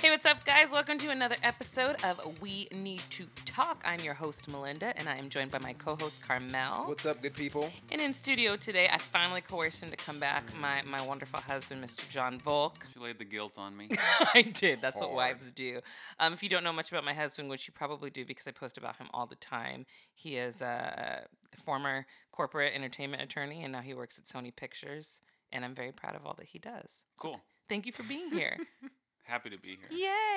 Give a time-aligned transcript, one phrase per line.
[0.00, 0.70] Hey, what's up, guys?
[0.70, 3.82] Welcome to another episode of We Need to Talk.
[3.84, 6.88] I'm your host, Malynda, and I am joined by my co host, Karmel.
[6.88, 7.70] What's up, good people?
[7.92, 11.84] And in studio today, I finally coerced him to come back, my, my wonderful husband,
[11.84, 12.08] Mr.
[12.08, 12.86] John Volk.
[12.94, 13.90] She laid the guilt on me.
[14.34, 14.80] I did.
[14.80, 15.80] That's what wives do.
[16.18, 18.52] Um, if you don't know much about my husband, which you probably do because I
[18.52, 21.26] post about him all the time, he is a
[21.62, 25.20] former corporate entertainment attorney, and now he works at Sony Pictures.
[25.52, 27.02] And I'm very proud of all that he does.
[27.16, 27.40] So Cool.
[27.68, 28.56] thank you for being here.
[29.30, 29.88] Happy to be here.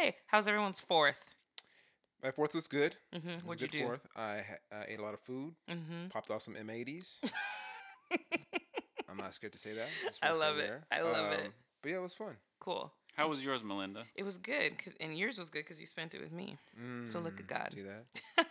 [0.02, 0.16] Yay!
[0.27, 1.31] How's everyone's fourth?
[2.23, 2.95] My fourth was good.
[3.13, 3.30] Mm-hmm.
[3.30, 3.86] Was What'd you do?
[3.88, 4.05] Fourth.
[4.16, 5.55] I ha- uh, ate a lot of food.
[5.67, 6.09] Mm-hmm.
[6.09, 7.17] Popped off some M80s.
[9.09, 9.88] I'm not scared to say that.
[10.05, 10.67] just I love it.
[10.67, 10.84] there.
[10.91, 11.40] I love it.
[11.48, 12.36] Um, But yeah, it was fun.
[12.59, 12.94] Cool.
[13.16, 14.03] How was yours, Malynda?
[14.16, 16.58] It was good, cause and yours was good because you spent it with me.
[17.05, 17.73] So look at Mm, God.
[17.73, 18.05] See that?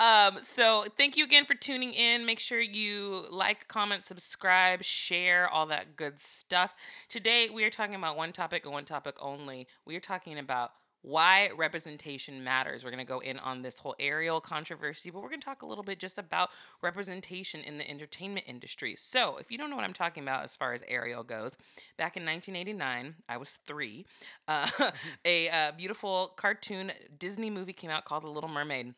[0.00, 2.26] Um, so thank you again for tuning in.
[2.26, 6.74] Make sure you like, comment, subscribe, share, all that good stuff.
[7.08, 9.66] Today we are talking about one topic and one topic only.
[9.84, 10.72] We are talking about
[11.06, 12.84] why representation matters.
[12.84, 15.62] We're going to go in on this whole Ariel controversy, but we're going to talk
[15.62, 16.50] a little bit just about
[16.82, 18.96] representation in the entertainment industry.
[18.98, 21.56] So, if you don't know what I'm talking about as far as Ariel goes,
[21.96, 24.04] back in 1989, I was three,
[24.48, 24.68] uh,
[25.24, 28.94] a uh, beautiful cartoon Disney movie came out called The Little Mermaid.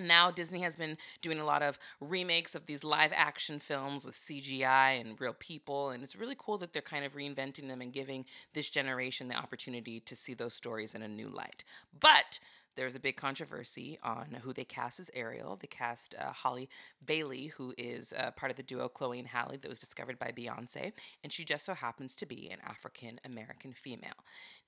[0.00, 4.14] Now Disney has been doing a lot of remakes of these live action films with
[4.14, 5.90] CGI and real people.
[5.90, 9.36] And it's really cool that they're kind of reinventing them and giving this generation the
[9.36, 11.64] opportunity to see those stories in a new light.
[11.98, 12.40] But
[12.74, 15.56] there's a big controversy on who they cast as Ariel.
[15.60, 16.68] They cast uh, Halle
[17.04, 20.32] Bailey, who is uh, part of the duo Chloe and Halle that was discovered by
[20.36, 20.92] Beyonce,
[21.22, 24.10] and she just so happens to be an African American female.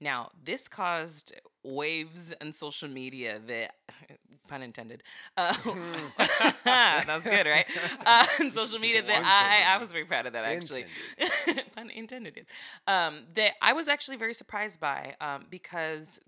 [0.01, 3.75] Now, this caused waves on social media that,
[4.49, 5.03] pun intended,
[5.37, 5.53] uh,
[6.65, 7.67] that was good, right?
[8.05, 10.85] Uh, on social media that I, I was very proud of that actually.
[11.75, 12.47] pun intended.
[12.87, 16.21] Um, that I was actually very surprised by um, because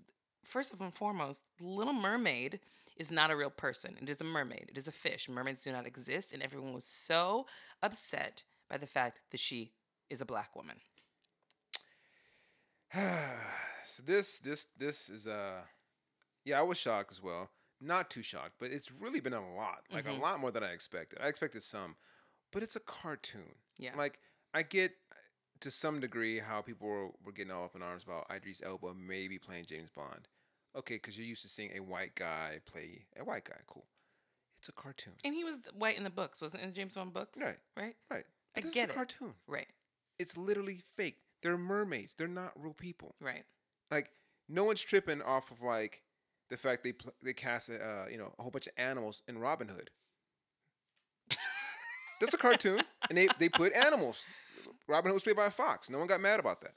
[0.47, 2.59] first and foremost, Little Mermaid
[2.95, 3.95] is not a real person.
[4.01, 4.65] It is a mermaid.
[4.69, 5.29] It is a fish.
[5.29, 7.45] Mermaids do not exist, and everyone was so
[7.83, 9.73] upset by the fact that she
[10.09, 10.77] is a black woman.
[13.85, 15.61] so this, this, this is uh,
[16.45, 17.49] yeah, I was shocked as well.
[17.79, 20.17] Not too shocked, but it's really been a lot, like Mhm.
[20.17, 21.19] a lot more than I expected.
[21.21, 21.95] I expected some,
[22.51, 23.55] but it's a cartoon.
[23.77, 23.95] Yeah.
[23.95, 24.19] Like
[24.53, 24.93] I get
[25.59, 28.93] to some degree how people were, were getting all up in arms about Idris Elba
[28.95, 30.27] maybe playing James Bond.
[30.77, 33.57] Okay, because you're used to seeing a white guy play a white guy.
[33.67, 33.85] Cool.
[34.59, 35.13] It's a cartoon.
[35.25, 36.67] And he was white in the books, wasn't it?
[36.67, 37.57] In James Bond books, Right.
[37.75, 37.95] Right.
[38.09, 38.23] Right.
[38.55, 38.91] I But this get it.
[38.91, 39.33] a cartoon.
[39.47, 39.67] Right.
[40.19, 41.17] It's literally fake.
[41.43, 42.15] They're mermaids.
[42.15, 43.15] They're not real people.
[43.21, 43.43] Right.
[43.91, 44.11] Like
[44.49, 46.03] no one's tripping off of like
[46.49, 49.37] the fact they pl- they cast uh, you know a whole bunch of animals in
[49.39, 49.89] Robin Hood.
[52.19, 54.25] That's a cartoon, and they they put animals.
[54.87, 55.87] Robin Hood was played by a fox.
[55.89, 56.73] No one got mad about that.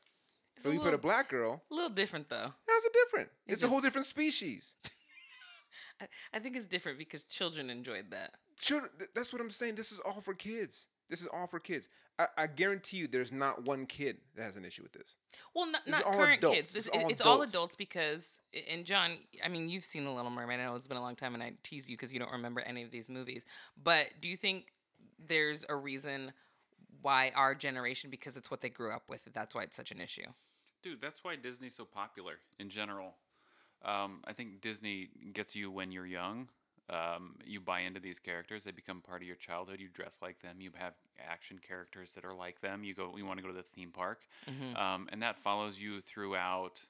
[0.61, 1.63] It's But a we put a black girl.
[1.71, 2.53] A little different though.
[2.69, 3.31] How's it different?
[3.47, 4.75] It it's a whole different species.
[6.01, 8.33] I, I think it's different because children enjoyed that.
[8.61, 9.77] Children, that's what I'm saying.
[9.77, 10.89] This is all for kids.
[11.09, 11.89] This is all for kids.
[12.19, 15.17] I, I guarantee you, there's not one kid that has an issue with this.
[15.55, 16.57] Well, not, are not all current adults.
[16.57, 16.73] kids.
[16.73, 17.55] This This, is all it's all adults.
[17.55, 18.39] adults because,
[18.71, 20.61] and John, I mean, you've seen The Little Mermaid.
[20.61, 22.61] I know it's been a long time, and I tease you because you don't remember
[22.61, 23.47] any of these movies.
[23.83, 24.67] But do you think
[25.19, 26.33] there's a reason
[27.03, 30.01] why our generation, because it's what they grew up with, that's why it's such an
[30.01, 30.27] issue?
[30.83, 33.15] Dude, that's why Disney's so popular in general.
[33.85, 36.49] Um, I think Disney gets you when you're young.
[36.89, 39.79] Um, you buy into these characters; they become part of your childhood.
[39.81, 40.61] You dress like them.
[40.61, 42.83] You have action characters that are like them.
[42.83, 43.15] You go.
[43.17, 44.21] You want to go to the theme park,
[44.51, 44.77] Mm-hmm.
[44.77, 46.83] um, and that follows you throughout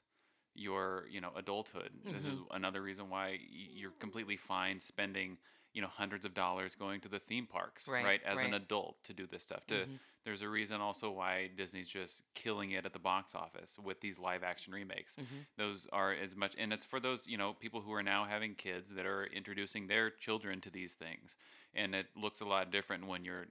[0.55, 1.91] your you know adulthood.
[2.05, 2.57] This is Mm-hmm.
[2.57, 5.37] another reason why you're completely fine spending
[5.75, 9.13] you know hundreds of dollars going to the theme parks, Right, As an adult to
[9.13, 9.67] do this stuff.
[9.69, 9.99] To Mhm.
[10.25, 14.19] There's a reason also why Disney's just killing it at the box office with these
[14.19, 15.17] live action remakes.
[15.17, 15.47] Mhm.
[15.57, 18.55] Those are as much, and it's for those you know people who are now having
[18.55, 21.37] kids that are introducing their children to these things,
[21.75, 23.47] and it looks a lot different when your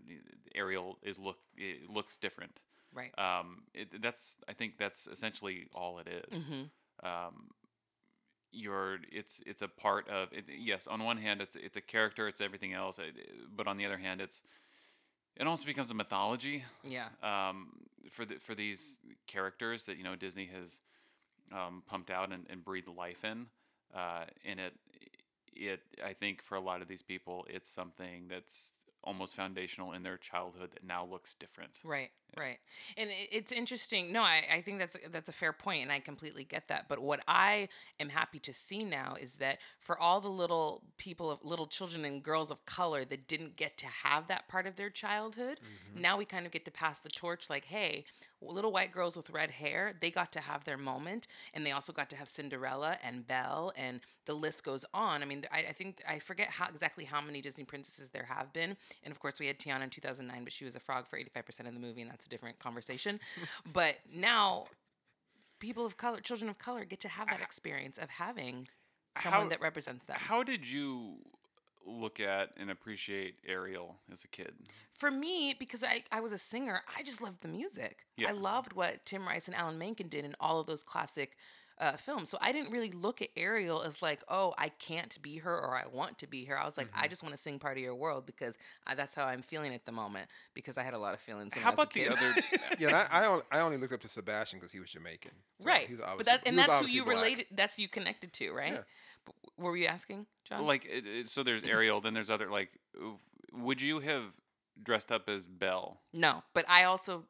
[0.55, 2.59] Ariel is look it looks different.
[2.93, 3.17] Right.
[3.17, 6.43] Um, it, that's I think that's essentially all it is.
[6.43, 6.63] hmm
[7.03, 7.51] Um,
[8.51, 10.45] you're it's it's a part of it.
[10.47, 12.99] Yes, on one hand, it's it's a character, it's everything else,
[13.55, 14.41] but on the other hand, it's
[15.37, 17.07] it also becomes a mythology Yeah.
[17.23, 17.69] um,
[18.11, 18.97] for the, for these
[19.27, 20.79] characters that you know Disney has
[21.51, 23.47] um, pumped out and, and breathed life in.
[23.95, 24.73] Uh, and it
[25.53, 28.71] it I think for a lot of these people, it's something that's
[29.03, 31.71] almost foundational in their childhood that now looks different.
[31.83, 32.57] Right, right,
[32.97, 34.11] and it's interesting.
[34.11, 36.87] No, I, I think that's that's a fair point, and I completely get that.
[36.87, 41.31] But what I am happy to see now is that for all the little people
[41.31, 44.75] of little children and girls of color that didn't get to have that part of
[44.75, 46.01] their childhood, mm-hmm.
[46.01, 47.49] now we kind of get to pass the torch.
[47.49, 48.05] Like, hey,
[48.41, 51.91] little white girls with red hair, they got to have their moment, and they also
[51.91, 55.21] got to have Cinderella and Belle, and the list goes on.
[55.21, 58.53] I mean, I, I think I forget how exactly how many Disney princesses there have
[58.53, 61.19] been, and of course we had Tiana in 2009, but she was a frog for
[61.19, 63.19] 85% of the movie, and that's a different conversation.
[63.73, 64.65] but now,
[65.59, 68.67] people of color, children of color, get to have that uh, experience of having
[69.21, 70.17] someone How- that represents them.
[70.19, 71.15] How did you
[71.85, 74.53] look at and appreciate Ariel as a kid?
[74.93, 78.05] For me, because I, I was a singer, I just loved the music.
[78.17, 78.29] Yeah.
[78.29, 81.35] I loved what Tim Rice and Alan Menken did in all of those classic
[81.79, 82.29] uh, films.
[82.29, 85.75] So I didn't really look at Ariel as like, oh, I can't be her or
[85.77, 86.59] I want to be her.
[86.59, 87.03] I was like, Mm-hmm.
[87.03, 89.73] I just want to sing part of your world because I, that's how I'm feeling
[89.73, 91.55] at the moment because I had a lot of feelings.
[91.55, 92.11] When How I was a about the kid.
[92.13, 92.35] other?
[92.79, 95.31] Yeah, I, I, only, I only looked up to Sebastian because he was Jamaican.
[95.61, 95.87] So right.
[95.87, 97.15] he was But obviously- that he and was that's who you black.
[97.15, 97.45] related.
[97.51, 98.73] That's who you connected to, right?
[98.73, 98.79] Yeah.
[99.25, 100.65] But what were you asking, John?
[100.65, 102.69] like it, it- so there's Ariel, then there's other like.
[103.53, 104.23] Would you have
[104.81, 105.99] dressed up as Belle?
[106.13, 107.25] No, but I also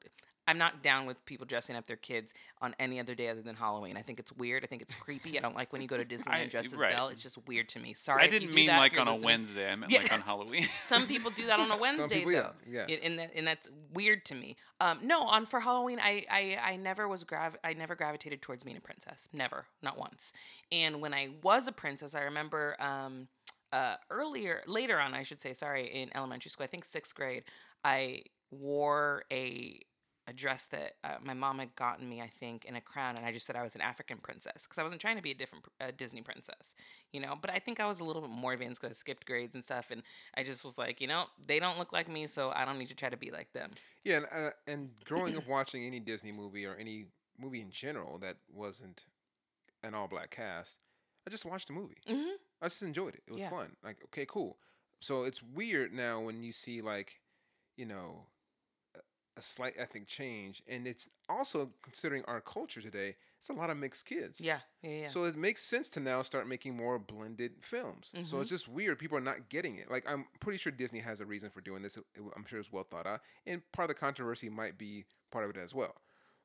[0.49, 3.55] I'm not down with people dressing up their kids on any other day other than
[3.55, 3.95] Halloween.
[3.97, 4.63] I think it's weird.
[4.63, 5.37] I think it's creepy.
[5.37, 6.91] I don't like when you go to Disneyland I- dress as right.
[6.91, 7.09] Belle.
[7.09, 7.93] It's just weird to me.
[7.93, 8.23] Sorry.
[8.23, 9.15] I if you didn't mean like on a.
[9.21, 9.71] Wednesday.
[9.71, 9.99] I meant Yeah.
[9.99, 10.63] like on Halloween.
[10.85, 12.51] Some people do that on a Wednesday people, yeah, though.
[12.69, 12.85] yeah.
[12.89, 14.55] It- and that, and that's weird to me.
[14.81, 18.63] Um, no, on for Halloween, I I, I never was grav I never gravitated towards
[18.63, 19.29] being a princess.
[19.31, 20.33] Never, not once.
[20.71, 23.27] And when I was a princess, I remember um,
[23.71, 27.43] uh, earlier, later on, I should say, sorry, in elementary school, I think sixth grade,
[27.83, 29.79] I wore a
[30.29, 33.25] a dress that uh, my mom had gotten me, I think, in a crown, and
[33.25, 35.35] I just said I was an African princess because I wasn't trying to be a
[35.35, 36.75] different uh, Disney princess,
[37.11, 37.35] you know.
[37.41, 39.63] But I think I was a little bit more advanced because I skipped grades and
[39.63, 40.03] stuff, and
[40.37, 42.89] I just was like, you know, they don't look like me, so I don't need
[42.89, 43.71] to try to be like them.
[44.03, 47.05] Yeah, and, uh, and growing up watching any Disney movie or any
[47.39, 49.05] movie in general that wasn't
[49.83, 50.79] an all black cast,
[51.25, 51.97] I just watched the movie.
[52.07, 52.35] Mm-hmm.
[52.61, 53.23] I just enjoyed it.
[53.27, 53.49] It was Yeah.
[53.49, 53.75] fun.
[53.83, 54.57] Like, okay, cool.
[54.99, 57.19] So it's weird now when you see like,
[57.77, 58.25] you know,
[59.39, 63.15] a- slight ethnic change, and it's also considering our culture today.
[63.39, 64.41] It's a lot of mixed kids.
[64.41, 65.07] Yeah, yeah, yeah.
[65.07, 68.09] So it makes sense to now start making more blended films.
[68.11, 68.41] So Mm-hmm.
[68.41, 68.99] it's just weird.
[68.99, 69.89] People are not getting it.
[69.89, 71.95] Like I'm pretty sure Disney has a reason for doing this.
[71.97, 75.05] It- it- I'm sure it's well thought out, and part of the controversy might be
[75.31, 75.95] part of it as well.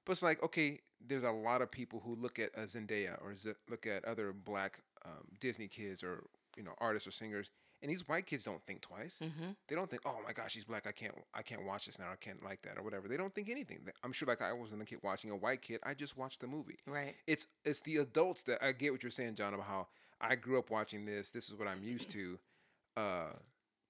[0.05, 3.35] But it's like okay, there's a lot of people who look at a Zendaya or
[3.35, 6.23] Z- look at other black um, Disney kids or
[6.56, 7.50] you know artists or singers,
[7.84, 9.20] and these white kids don't think twice.
[9.22, 9.50] mm-hmm.
[9.69, 10.86] They don't think, oh my gosh, she's black.
[10.88, 12.10] I can't, I can't watch this now.
[12.10, 13.06] I can't like that or whatever.
[13.06, 13.81] They don't think anything.
[14.02, 15.78] I'm sure, like I wasn't a kid watching a white kid.
[15.84, 17.14] I just watched the movie Right.
[17.28, 19.86] it's it's the adults that I get what you're saying, John, about how
[20.20, 21.31] I grew up watching this.
[21.31, 22.38] This is what I'm used to,
[22.96, 23.32] uh,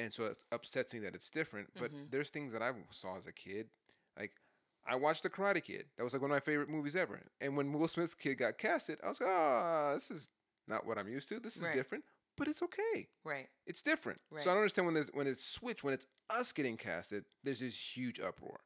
[0.00, 1.68] and so it upsets me that it's different.
[1.78, 2.10] But Mhm.
[2.10, 3.68] there's things that I saw as a kid,
[4.18, 4.32] like
[4.86, 5.86] I watched The Karate Kid.
[5.96, 7.20] That was like one of my favorite movies ever.
[7.40, 10.28] And when Will Smith's kid got casted, I was like, ah, this is
[10.68, 11.38] not what I'm used to.
[11.40, 11.74] This is Right.
[11.74, 12.04] different,
[12.36, 13.08] but it's okay.
[13.24, 13.48] Right.
[13.66, 14.20] It's different.
[14.30, 14.40] Right.
[14.40, 17.24] So I don't understand when there's when it's switched when it's us getting casted.
[17.42, 18.60] There's this huge uproar.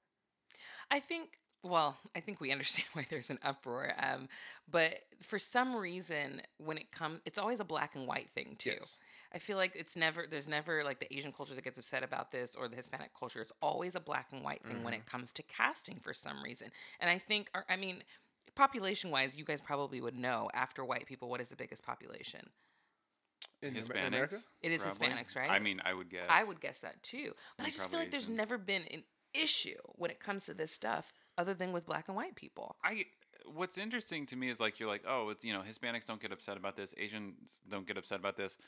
[0.90, 1.38] I think.
[1.64, 3.92] Well, I think we understand why there's an uproar.
[3.98, 4.28] Um,
[4.70, 8.70] but for some reason, when it comes, it's always a black and white thing too.
[8.70, 8.98] Yes.
[9.34, 12.30] I feel like it's never there's never like the Asian culture that gets upset about
[12.30, 13.42] this or the Hispanic culture.
[13.42, 15.02] It's always a black and white thing when Mm-hmm.
[15.02, 16.68] it comes to casting for some reason.
[17.00, 18.04] And I think, or, I mean,
[18.54, 22.48] population wise, you guys probably would know after white people what is the biggest population.
[23.60, 24.08] In Hispanics.
[24.08, 25.08] America, It is probably.
[25.08, 25.50] Hispanics, right?
[25.50, 26.26] I mean, I would guess.
[26.28, 27.32] I would guess that too.
[27.56, 28.36] But I just feel like there's Asian.
[28.36, 29.02] never been an
[29.34, 32.76] issue when it comes to this stuff other than with black and white people.
[32.84, 33.06] I
[33.54, 36.32] what's interesting to me is like you're like, oh, it's you know, Hispanics don't get
[36.32, 38.58] upset about this, Asians don't get upset about this.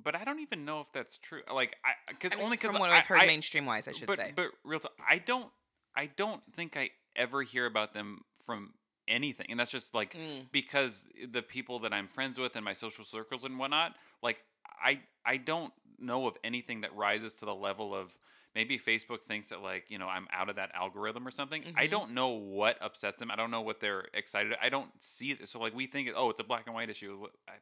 [0.00, 1.42] But I don't even know if that's true.
[1.52, 3.92] Like, I because I mean, only because from what I, I've heard mainstream wise, I
[3.92, 4.32] should but, say.
[4.34, 5.50] But real talk, I don't.
[5.96, 8.74] I don't think I ever hear about them from
[9.08, 10.46] anything, and that's just like Mm.
[10.52, 13.96] because the people that I'm friends with in my social circles and whatnot.
[14.22, 14.44] Like,
[14.82, 18.16] I I don't know of anything that rises to the level of
[18.54, 21.62] maybe Facebook thinks that like you know I'm out of that algorithm or something.
[21.76, 21.90] I Mhm.
[21.90, 23.30] don't know what upsets them.
[23.30, 24.54] I don't know what they're excited.
[24.62, 25.48] I don't see it.
[25.48, 27.26] So like we think oh it's a black and white issue.
[27.48, 27.52] I,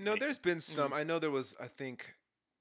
[0.00, 0.92] No, may- there's been some.
[0.92, 1.54] I know there was.
[1.60, 2.14] I think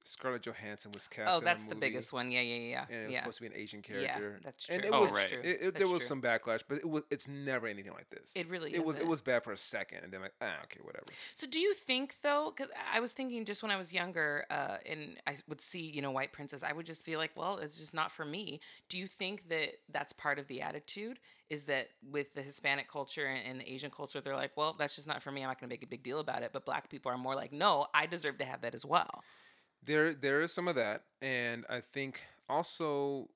[0.05, 1.29] Scarlett Johansson was cast.
[1.33, 2.29] oh, in a that's the movie, biggest one.
[2.31, 2.85] Yeah, yeah, yeah.
[2.89, 3.19] And it was yeah.
[3.19, 4.05] supposed to be an Asian character.
[4.05, 4.39] Yeah, character.
[4.43, 4.89] that's And true.
[4.91, 5.11] it Oh, was.
[5.11, 5.31] right.
[5.31, 6.07] It, it- That's there was true.
[6.07, 7.03] some backlash, but it was.
[7.09, 8.31] It's never anything like this.
[8.35, 8.95] It really It was.
[8.97, 9.09] It isn't.
[9.09, 11.05] was bad for a second, and then like, ah, okay, whatever.
[11.35, 12.53] So do you think though?
[12.55, 16.01] Because I was thinking just when I was younger, uh, and I would see you
[16.01, 18.59] know white princess, I would just feel like, well, it's just not for me.
[18.89, 21.19] Do you think that that's part of the attitude?
[21.49, 24.95] Is that with the Hispanic culture and, and the Asian culture, they're like, well, that's
[24.95, 25.41] just not for me.
[25.43, 26.49] I'm not going to make a big deal about it.
[26.51, 29.23] But black people are more like, no, I deserve to have that as well.
[29.85, 33.29] There, there is some of that, and I think also.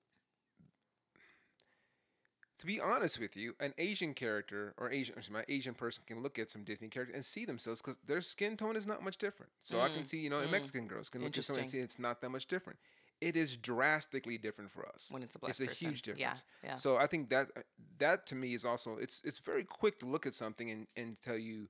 [2.60, 6.24] To be honest with you, an Asian character or Asian, or my Asian person can
[6.24, 9.18] look at some Disney character and see themselves because their skin tone is not much
[9.18, 9.52] different.
[9.62, 10.50] So I can Mm, see, you know, mm.
[10.50, 12.80] Mexican girls can look at someone and see it's not that much different.
[13.22, 15.08] it is drastically different for us.
[15.12, 15.88] when it's a black it's a person.
[15.88, 16.44] huge difference.
[16.64, 16.76] Yeah, yeah.
[16.76, 17.52] So I think that
[18.00, 21.22] that to me is also it's it's very quick to look at something and, and
[21.22, 21.68] tell you,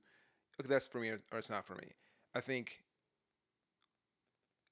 [0.58, 1.88] okay, that's for me or or it's not for me.
[2.34, 2.82] I think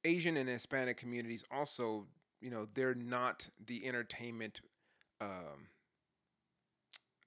[0.06, 2.06] Asian and Hispanic communities also,
[2.40, 4.60] you know, they're not the entertainment,
[5.20, 5.68] um,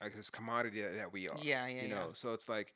[0.01, 1.37] I guess commodity that, that we are.
[1.41, 1.95] Yeah, yeah, You yeah.
[1.95, 2.73] know, so it's like.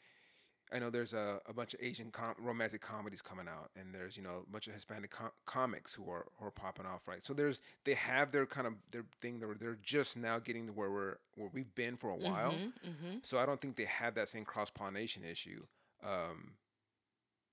[0.72, 4.18] I know there's a, a bunch of Asian com- romantic comedies coming out, and there's
[4.18, 7.24] you know a bunch of Hispanic com- comics who are who are popping off, right?
[7.24, 9.40] So there's they have their kind of their thing.
[9.40, 12.54] They're they're just now getting to where we're where we've been for a while.
[12.54, 13.18] Mm-hmm.
[13.22, 15.62] So I don't think they have that same cross pollination issue.
[16.04, 16.54] Um,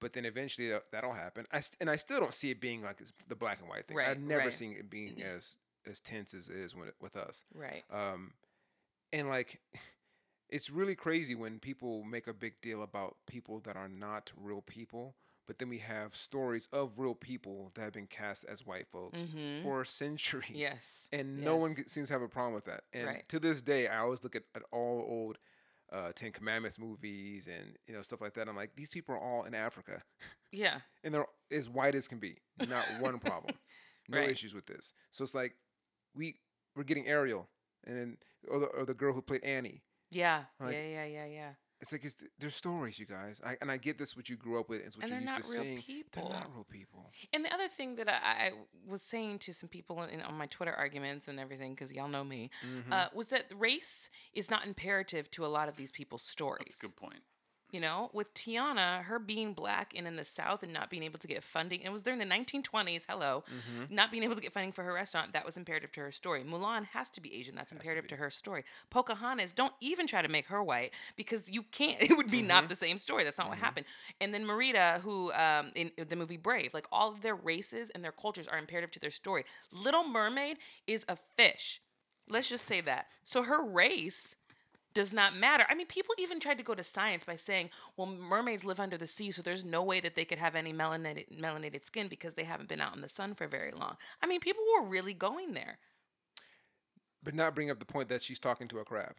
[0.01, 1.47] but then eventually that, that'll happen.
[1.53, 3.97] I st- and I still don't see it being like the black and white thing.
[3.97, 4.53] Right, I've never right.
[4.53, 7.45] seen it being as as tense as it is when it, with us.
[7.55, 7.85] Right.
[7.91, 8.33] Um,
[9.13, 9.61] and like,
[10.49, 14.63] it's really crazy when people make a big deal about people that are not real
[14.63, 15.15] people.
[15.47, 19.23] But then we have stories of real people that have been cast as white folks
[19.23, 19.65] Mhm.
[19.65, 20.51] for centuries.
[20.55, 21.09] Yes.
[21.13, 22.85] And no one seems to have a problem with that.
[22.93, 23.29] And Right.
[23.31, 25.39] to this day, I always look at, at all old
[25.93, 28.49] uh, Ten Commandments movies and you know stuff like that.
[28.49, 30.03] I'm like, these people are all in Africa,
[30.53, 30.79] Yeah.
[31.05, 32.37] and they're as white as can be.
[32.69, 33.55] Not one problem.
[34.09, 34.31] No Right.
[34.31, 34.93] issues with this.
[35.11, 35.55] So it's like
[36.15, 36.37] we
[36.77, 37.49] we're getting Ariel,
[37.87, 38.17] and then
[38.49, 39.83] or the, or the girl who played Annie.
[40.13, 40.45] Yeah.
[40.59, 40.89] Like, yeah.
[40.89, 41.05] Yeah.
[41.05, 41.27] Yeah.
[41.27, 41.51] Yeah.
[41.81, 43.41] It's like it's there's stories, you guys.
[43.45, 45.35] I, and I get this what you grew up with, it's what And you're they're
[45.37, 45.83] used not to real seeing.
[45.83, 46.29] people.
[46.29, 47.11] They're not real people.
[47.33, 48.13] And the other thing that I,
[48.47, 48.51] I
[48.87, 52.25] was saying to some people in, on my Twitter arguments and everything, because y'all know
[52.25, 52.93] me, Mm-hmm.
[52.93, 56.67] uh, was that race is not imperative to a lot of these people's stories.
[56.69, 57.21] That's a good point.
[57.73, 61.19] You know, with Tiana, her being black and in the South and not being able
[61.21, 63.95] to get funding, it was during the 1920s, hello, Mm-hmm.
[63.95, 66.43] not being able to get funding for her restaurant, that was imperative to her story.
[66.43, 68.65] Mulan has to be Asian, that's imperative to her story.
[68.91, 72.01] Pocahontas, don't even try to make her white because you can't.
[72.11, 72.49] It would be Mm-hmm.
[72.49, 73.23] not the same story.
[73.25, 73.87] That's not what happened.
[74.21, 78.03] And then Merida, who um, in the movie Brave, like all of their races and
[78.03, 79.45] their cultures are imperative to their story.
[79.73, 81.81] Little Mermaid is a fish.
[82.29, 83.07] Let's just say that.
[83.25, 84.37] So her race
[84.95, 85.65] does not matter.
[85.69, 88.97] I mean, people even tried to go to science by saying, well, mermaids live under
[88.97, 92.35] the sea, so there's no way that they could have any melanated, melanated skin because
[92.35, 93.97] they haven't been out in the sun for very long.
[94.23, 95.79] I mean, people were really going there.
[97.23, 99.15] But not bring up the point that she's talking to a crab.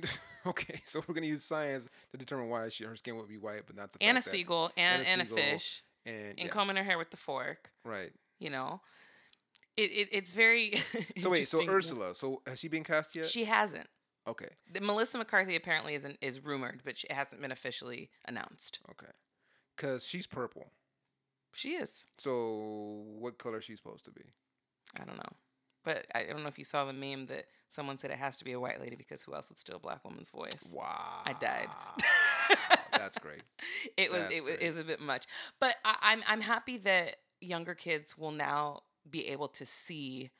[0.46, 3.62] okay, so we're gonna use science to determine why she, her skin would be white,
[3.66, 6.84] but not the And a seagull and, and, a seagull, fish and, and combing her
[6.84, 8.12] hair with the fork, right.
[8.38, 8.80] you know?
[9.76, 10.74] It, it, it's very.
[11.18, 11.64] So wait, so.
[11.68, 13.26] Ursula, so has she been cast yet?
[13.26, 13.86] She hasn't.
[14.26, 18.80] Okay, The- Melissa McCarthy apparently isn't is rumored, but she it hasn't been officially announced.
[18.90, 19.12] okay,
[19.76, 20.72] because she's purple.
[21.54, 22.04] She is.
[22.18, 24.22] So what color is she supposed to be?
[25.00, 25.32] I don't know.
[25.84, 28.44] But I don't know if you saw the meme that someone said it has to
[28.44, 30.72] be a white lady because who else would steal a black woman's voice?
[30.74, 31.68] Wow, I died.
[32.92, 33.42] That's great.
[33.96, 34.60] It was That's it great.
[34.60, 35.26] is a bit much.
[35.60, 40.30] But I, I'm I'm happy that younger kids will now be able to see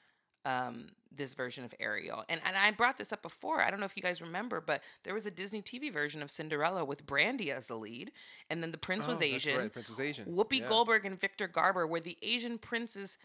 [0.44, 2.24] um, this version of Ariel.
[2.28, 3.60] And and I brought this up before.
[3.60, 6.30] I don't know if you guys remember, but there was a Disney TV version of
[6.30, 8.12] Cinderella with Brandy as the lead,
[8.50, 9.58] and then the prince was Oh, that's Asian.
[9.58, 10.26] right, Prince was Asian.
[10.26, 10.68] Whoopi Yeah.
[10.68, 13.18] Goldberg and Victor Garber were the Asian prince's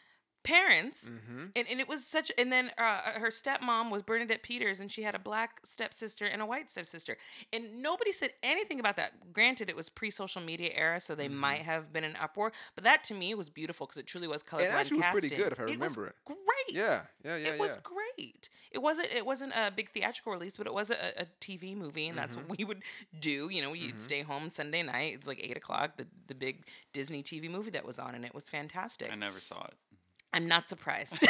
[0.44, 1.10] parents.
[1.10, 1.46] Mm-hmm.
[1.56, 5.04] And, and it was such, and then uh, her stepmom was Bernadette Peters, and she
[5.04, 7.18] had a black stepsister and a white stepsister.
[7.52, 9.34] And nobody said anything about that.
[9.34, 12.84] Granted, it was pre social media era, so they might have been an uproar, but
[12.84, 14.76] that to me was beautiful because it truly was colorblind Mm-hmm.
[14.78, 16.16] actually was pretty good, if I remember it.
[16.26, 16.38] Great.
[16.72, 18.50] Yeah, yeah, yeah, It was great.
[18.72, 19.10] It wasn't.
[19.12, 22.36] It wasn't a big theatrical release, but it was a, a TV movie, and that's
[22.36, 22.48] Mm-hmm.
[22.48, 22.82] what we would
[23.20, 23.50] do.
[23.52, 25.14] You know, you'd stay home Sunday night.
[25.14, 25.98] It's like eight o'clock.
[25.98, 29.12] The the big Disney TV movie that was on, and it was fantastic.
[29.12, 29.74] I never saw it.
[30.34, 31.18] I'm not surprised.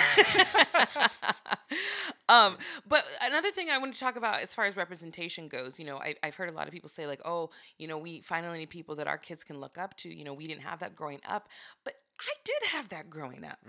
[2.29, 2.57] um,
[2.87, 5.97] but another thing I want to talk about as far as representation goes, you know,
[5.97, 8.69] I, I've heard a lot of people say, like, oh, you know, we finally need
[8.69, 10.13] people that our kids can look up to.
[10.13, 11.49] You know, we didn't have that growing up.
[11.83, 11.95] But
[12.25, 13.59] I did have that growing up.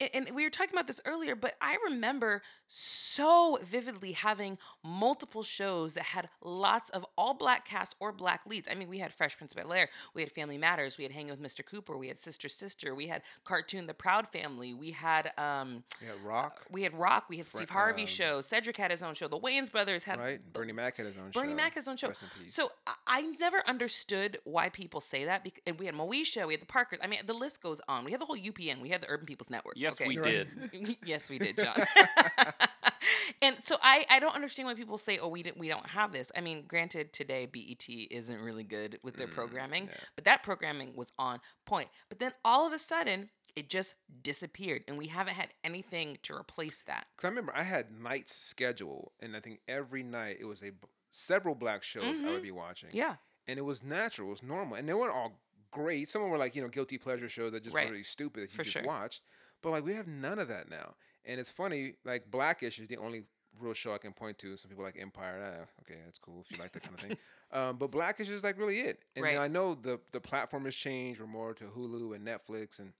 [0.00, 5.42] A- And, we were talking about this earlier, but I remember so vividly having multiple
[5.42, 8.68] shows that had lots of all black cast or black leads.
[8.70, 11.12] I mean, we had Fresh Prince of Bel Air, we had Family Matters, we had
[11.12, 11.64] Hanging with Mr.
[11.64, 16.10] Cooper, we had Sister Sister, we had Cartoon The Proud Family, we had um, Yeah,
[16.24, 19.28] Rock, we had Rock, we had Steve Harvey um, show, Cedric had his own show,
[19.28, 20.40] the Wayans brothers had right?
[20.52, 21.40] Bernie Mac had his own show.
[21.40, 22.08] Bernie Mac has his own show.
[22.08, 22.54] Rest in peace.
[22.54, 25.44] So I, I never understood why people say that.
[25.44, 26.98] Because, and we had Moesha, we had the Parkers.
[27.02, 28.03] I mean, the list goes on.
[28.04, 28.80] We had the whole UPN.
[28.80, 29.74] We had the Urban People's Network.
[29.76, 30.08] Yes, okay?
[30.08, 30.46] we Right.
[30.72, 30.96] did.
[31.04, 31.74] yes, we did, John.
[33.42, 36.12] and so I, I don't understand why people say, oh, we didn't, we don't have
[36.12, 36.30] this.
[36.36, 40.92] I mean, granted, today BET isn't really good with Mm, their programming, but that programming
[40.96, 41.88] was on point.
[42.08, 46.34] But then all of a sudden, it just disappeared, and we haven't had anything to
[46.34, 47.06] replace that.
[47.16, 50.70] Because I remember I had nights scheduled, and I think every night it was a
[50.70, 52.88] b- several black shows I would be watching.
[52.88, 52.98] Mm-hmm.
[52.98, 53.14] Yeah.
[53.46, 55.38] and it was natural, it was normal, and they weren't all
[55.74, 56.08] great.
[56.08, 57.86] Some of them were like you know guilty pleasure shows that just Right.
[57.86, 58.84] were really stupid that you For just sure.
[58.84, 59.22] watched.
[59.62, 60.94] But like we have none of that now.
[61.24, 63.24] And it's funny, like Blackish is the only
[63.58, 64.56] real show I can point to.
[64.56, 65.40] Some people like Empire.
[65.42, 67.16] Ah, okay, that's cool if you like that kind of thing.
[67.52, 69.04] Um, but Blackish is like really it.
[69.14, 69.38] And Right.
[69.38, 71.20] I know the the platform has changed.
[71.20, 72.92] We're more to Hulu and Netflix and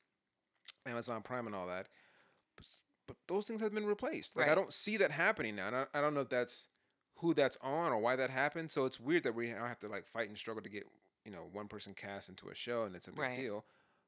[0.87, 1.89] Amazon Prime and all that.
[2.57, 2.67] But,
[3.09, 4.37] but those things have been replaced.
[4.37, 5.67] Like I don't see that happening now.
[5.69, 6.69] And I, I don't know if that's
[7.17, 8.71] who that's on or why that happened.
[8.71, 10.87] So it's weird that we now have to like fight and struggle to get
[11.25, 13.39] you know one person cast into a show and it's a big Right.
[13.41, 13.65] deal.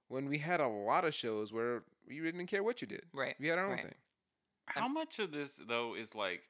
[0.08, 3.06] When we had a lot of shows where we didn't care what you did.
[3.12, 3.82] Right, We had our own right.
[3.82, 3.94] thing.
[4.66, 6.42] How um, much of this though is like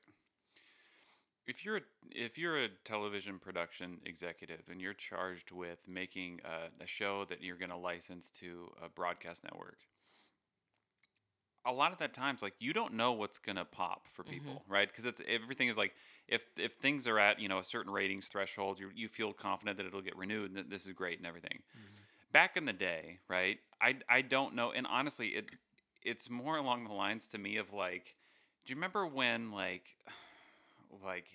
[1.47, 1.81] if you're a,
[2.11, 7.43] if you're a television production executive and you're charged with making a, a show that
[7.43, 9.79] you're going to license to a broadcast network,
[11.67, 14.33] a lot of that times like you don't know what's going to pop for mm-hmm.
[14.33, 14.89] people, right?
[14.89, 15.93] Because it's everything is like
[16.29, 19.77] if if things are at you know a certain ratings threshold, you you feel confident
[19.77, 21.63] that it'll get renewed and that this is great and everything.
[21.77, 22.03] Mm-hmm.
[22.33, 23.59] Back in the day, right?
[23.81, 25.47] I I don't know, and honestly, it
[26.03, 28.15] it's more along the lines to me of like,
[28.65, 29.97] do you remember when like
[31.05, 31.27] like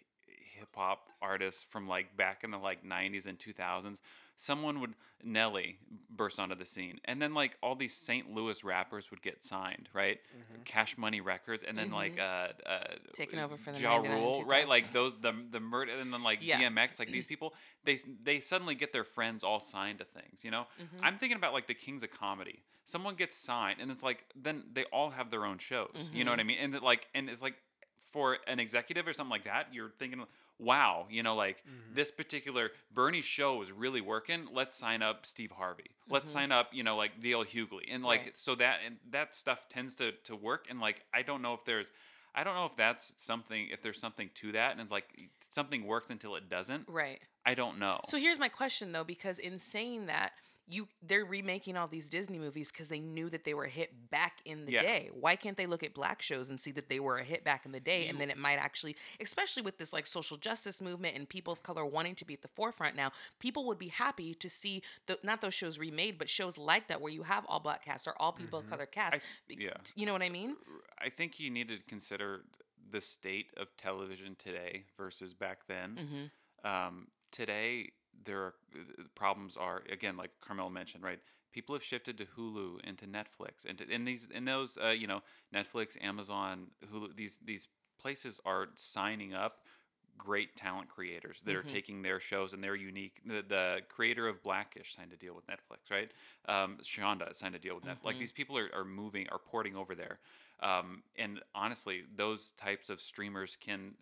[0.57, 4.01] hip hop artists from like back in the like 90s and 2000s
[4.41, 4.93] someone would
[5.23, 5.77] Nelly
[6.09, 8.33] burst onto the scene and then like all these St.
[8.33, 10.19] Louis rappers would get signed right
[10.65, 12.79] Cash Money Records and then like uh, uh
[13.13, 16.39] Taking over for the Ja Rule right like those the the murder and then like
[16.41, 16.59] Yeah.
[16.59, 20.49] DMX like these people they they suddenly get their friends all signed to things you
[20.49, 21.05] know Mm-hmm.
[21.05, 24.63] I'm thinking about like the Kings of Comedy someone gets signed and it's like then
[24.73, 26.25] they all have their own shows you Mm-hmm.
[26.25, 27.57] know what I mean and it, like and it's like
[28.11, 30.23] for an executive or something like that, you're thinking,
[30.59, 31.95] wow, you know, like mm-hmm.
[31.95, 34.47] this particular Bernie show is really working.
[34.53, 35.91] Let's sign up Steve Harvey.
[36.09, 36.39] Let's mm-hmm.
[36.39, 37.43] sign up, you know, like D.L.
[37.43, 38.37] Hughley, and like Right.
[38.37, 40.67] so that and that stuff tends to to work.
[40.69, 41.91] And like I don't know if there's,
[42.35, 45.05] I don't know if that's something if there's something to that, and it's like
[45.49, 46.87] something works until it doesn't.
[46.87, 47.19] Right.
[47.45, 48.01] I don't know.
[48.05, 50.33] So here's my question though, because in saying that,
[50.71, 54.09] you they're remaking all these Disney movies because they knew that they were a hit
[54.09, 54.81] back in the Yeah.
[54.81, 55.09] day.
[55.13, 57.65] Why can't they look at black shows and see that they were a hit back
[57.65, 61.15] in the day, and then it might actually, especially with this like social justice movement
[61.15, 64.33] and people of color wanting to be at the forefront now, people would be happy
[64.33, 67.59] to see the not those shows remade, but shows like that where you have all
[67.59, 69.19] black cast or all people of color cast.
[69.47, 69.73] Be- yeah.
[69.95, 70.55] You know what I mean?
[70.97, 72.45] I think you need to consider
[72.89, 75.95] the state of television today versus back then.
[76.65, 76.67] Mm-hmm.
[76.67, 77.91] Um, today,
[78.25, 78.53] there are
[79.15, 81.19] problems are again like Karmel mentioned, right?
[81.51, 84.89] People have shifted to Hulu and to Netflix, and to, in these in those uh,
[84.89, 85.21] you know
[85.53, 87.15] Netflix, Amazon, Hulu.
[87.15, 87.67] These these
[87.99, 89.59] places are signing up
[90.17, 93.21] great talent creators that are taking their shows and their unique.
[93.25, 96.11] The, the creator of Blackish signed a deal with Netflix, right?
[96.47, 98.05] Um, Shonda signed a deal with Netflix.
[98.05, 100.19] Like these people are, are moving, are porting over there.
[100.61, 103.95] Um, and honestly, those types of streamers can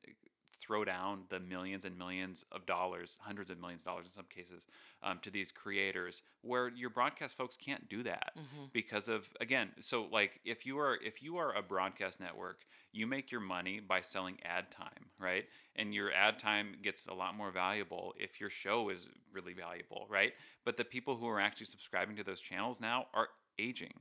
[0.70, 4.28] throw down the millions and millions of dollars, hundreds of millions of dollars in some
[4.30, 4.68] cases,
[5.02, 8.34] um, to these creators, where your broadcast folks can't do that
[8.72, 9.70] because of again.
[9.80, 13.80] So like if you are if you are a broadcast network, you make your money
[13.80, 15.46] by selling ad time, right?
[15.76, 20.06] And your ad time gets a lot more valuable if your show is really valuable,
[20.08, 20.34] right?
[20.66, 23.94] But the people who are actually subscribing to those channels now are aging.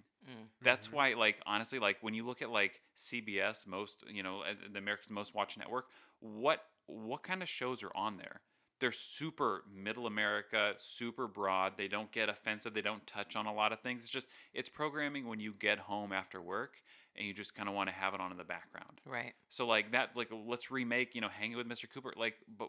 [0.61, 4.55] That's why, like, honestly, like when you look at like CBS, most you know, uh,
[4.71, 5.87] the America's Most Watched Network,
[6.21, 8.41] what what kind of shows are on there?
[8.81, 11.73] They're super middle America, super broad.
[11.77, 12.75] They don't get offensive.
[12.75, 14.03] They don't touch on a lot of things.
[14.03, 16.77] It's just it's programming when you get home after work
[17.17, 19.01] and you just kind of want to have it on in the background.
[19.05, 19.35] Right.
[19.49, 21.91] So like that, like let's remake, you know, Hanging with Mr.
[21.93, 22.13] Cooper.
[22.17, 22.69] Like, but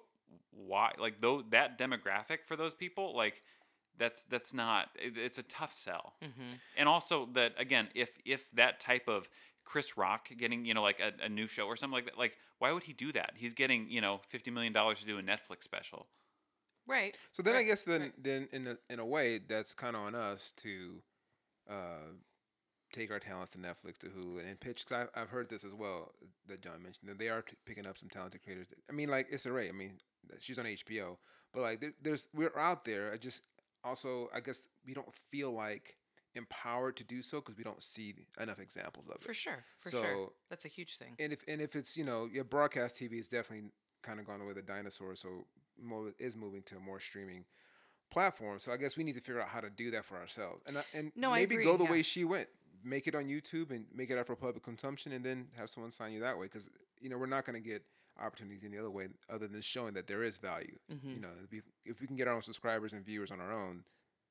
[0.51, 0.93] why?
[0.97, 3.43] Like though that demographic for those people, like
[3.97, 4.89] that's that's not.
[4.95, 6.15] It, it's a tough sell.
[6.23, 6.53] Mm-hmm.
[6.75, 9.29] And also that again, if if that type of
[9.69, 12.37] Chris Rock getting you know like a, a new show or something like that, like
[12.57, 13.33] why would he do that?
[13.35, 16.07] He's getting you know fifty million dollars to do a Netflix special.
[16.87, 17.15] Right.
[17.33, 18.13] So then I guess then right.
[18.21, 21.03] then in a, in a way that's kind of on us to
[21.69, 22.13] uh,
[22.91, 24.85] take our talents to Netflix to Hulu and pitch.
[24.85, 26.13] Because I've, I've heard this as well
[26.47, 28.67] that John mentioned that they are t- picking up some talented creators.
[28.89, 29.69] I mean, like Issa Rae.
[29.69, 29.99] I mean,
[30.39, 31.17] she's on HBO,
[31.53, 33.13] but like there, there's we're out there.
[33.13, 33.43] I just
[33.83, 35.95] also I guess we don't feel like
[36.39, 39.23] empowered to do so because we don't see enough examples of it.
[39.23, 39.63] For sure.
[39.81, 40.29] For So- sure.
[40.49, 41.15] That's a huge thing.
[41.19, 43.69] And if and if it's you know your broadcast TV is definitely
[44.01, 45.45] kind of gone away the dinosaur, so
[45.79, 47.45] more is moving to more streaming
[48.11, 48.63] platforms.
[48.63, 50.83] So I guess we need to figure out how to do that for ourselves, and
[50.93, 51.91] and No, maybe agree, go the yeah.
[51.91, 52.49] way she went,
[52.83, 55.91] make it on YouTube and make it out for public consumption, and then have someone
[55.91, 56.45] sign you that way.
[56.47, 57.83] Because you know we're not going to get
[58.19, 60.77] opportunities any other way other than showing that there is value.
[60.91, 61.09] Mm-hmm.
[61.09, 61.29] You know,
[61.85, 63.83] if we can get our own subscribers and viewers on our own,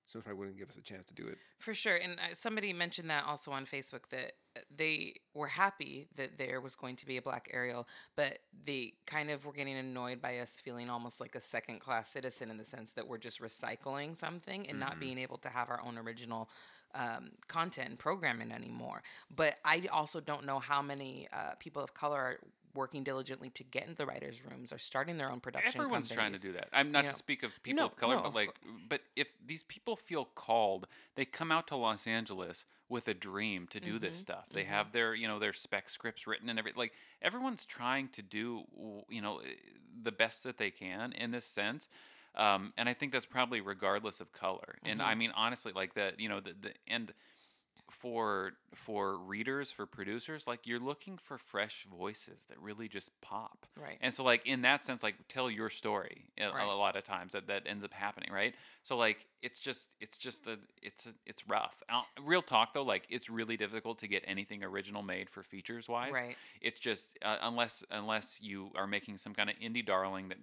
[0.08, 1.38] so probably wouldn't give us a chance to do it.
[1.58, 1.96] For sure.
[1.96, 6.60] And uh, somebody mentioned that also on Facebook that uh, they were happy that there
[6.60, 10.38] was going to be a black Ariel, but they kind of were getting annoyed by
[10.38, 14.16] us feeling almost like a second class citizen in the sense that we're just recycling
[14.16, 16.48] something and not being able to have our own original
[16.94, 19.02] um, content and programming anymore.
[19.34, 22.38] But I also don't know how many uh, people of color are
[22.74, 25.80] working diligently to get into the writers' rooms or starting their own production.
[25.80, 26.68] Everyone's trying to do that.
[26.72, 27.14] I'm not you to know.
[27.14, 28.54] speak of people No, of color, no, but like,
[28.88, 33.66] but if these people feel called, they come out to Los Angeles with a dream
[33.68, 34.46] to do Mm-hmm, this stuff.
[34.52, 36.78] They have their, you know, their spec scripts written and everything.
[36.78, 38.64] Like everyone's trying to do,
[39.08, 39.54] you know, eh,
[40.02, 41.88] the best that they can in this sense.
[42.36, 44.78] Um, and I think that's probably regardless of color.
[44.84, 45.02] And Mm-hmm.
[45.02, 47.12] I mean, honestly, like that, you know, the, the and
[47.90, 53.66] for for readers for producers like you're looking for fresh voices that really just pop
[53.80, 53.96] Right.
[54.02, 56.64] and so like in that sense like tell your story a, Right.
[56.68, 60.18] a lot of times that, that ends up happening right so like it's just it's
[60.18, 61.82] just a it's a, it's rough
[62.22, 66.12] real talk though like it's really difficult to get anything original made for features wise
[66.12, 66.36] Right.
[66.60, 70.38] it's just uh, unless unless you are making some kind of indie darling that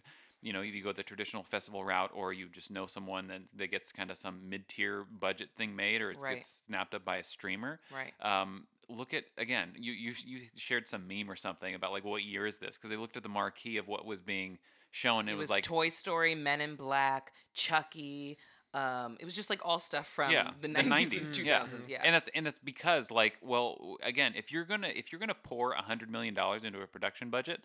[0.45, 3.71] you know you go the traditional festival route or you just know someone that, that
[3.71, 6.36] gets kind of some mid-tier budget thing made or it Right.
[6.36, 8.13] gets snapped up by a streamer Right.
[8.21, 12.23] um, look at again you, you you shared some meme or something about like what
[12.23, 14.60] year is this because they looked at the marquee of what was being
[14.91, 18.38] shown It, it, was, was, like Toy Story, Men in Black, Chucky.
[18.73, 21.65] Um, it was just like all stuff from yeah, the nineties and two yeah.
[21.88, 22.01] Yeah.
[22.03, 25.71] and that's and that's because like well again if you're gonna if you're gonna pour
[25.71, 27.62] a hundred million dollars into a production budget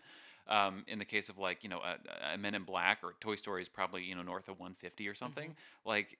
[0.47, 3.35] um, in the case of like you know a, a Men in Black or Toy
[3.35, 6.17] Story is probably you know north of 150 or something like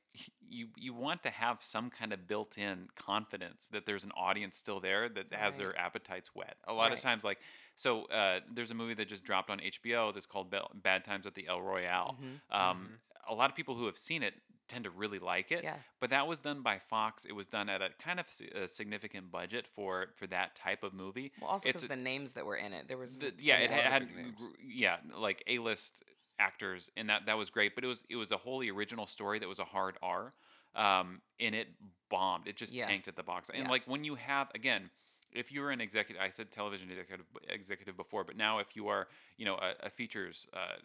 [0.50, 4.80] you you want to have some kind of built-in confidence that there's an audience still
[4.80, 6.58] there that has their appetites wet.
[6.68, 6.94] A lot Right.
[6.94, 7.40] of times like
[7.76, 11.34] so uh, there's a movie that just dropped on HBO that's called Bad Times at
[11.36, 12.18] the El Royale.
[12.52, 12.90] Um,
[13.28, 14.34] a lot of people who have seen it
[14.72, 15.76] tend to really like it Yeah.
[16.00, 17.26] but that was done by Fox.
[17.26, 20.94] It was done at a kind of a significant budget for for that type of
[20.94, 21.32] movie.
[21.42, 23.70] well, also it's because the names that were in it, there was the, yeah, it
[23.72, 24.36] had, big names.
[24.38, 26.04] gr- yeah like A list
[26.40, 27.76] actors, and that that was great.
[27.76, 30.34] But it was it was a wholly original story that was a hard R,
[30.76, 31.68] um, and it
[32.10, 32.48] bombed.
[32.48, 32.88] It just Yeah.
[32.88, 33.50] tanked at the box.
[33.50, 33.70] And Yeah.
[33.76, 34.90] like when you have again.
[35.34, 39.08] If you're an executive, I said television executive, executive before, but now if you are,
[39.38, 40.76] you know, a, a features uh,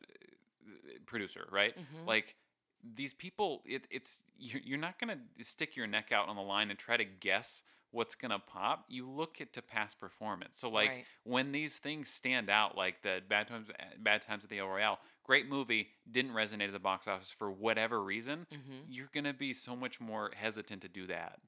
[1.06, 1.74] producer, right?
[1.76, 2.06] Mm-hmm.
[2.06, 2.36] Like
[2.94, 6.70] these people, it, it's you're, you're not gonna stick your neck out on the line
[6.70, 8.84] and try to guess what's gonna pop.
[8.88, 10.58] You look at to past performance.
[10.58, 11.04] So like Right.
[11.24, 14.98] when these things stand out, like the Bad Times, Bad Times at the El Royale,
[15.24, 18.46] great movie, didn't resonate at the box office for whatever reason.
[18.52, 18.72] Mm-hmm.
[18.88, 21.38] You're gonna be so much more hesitant to do that.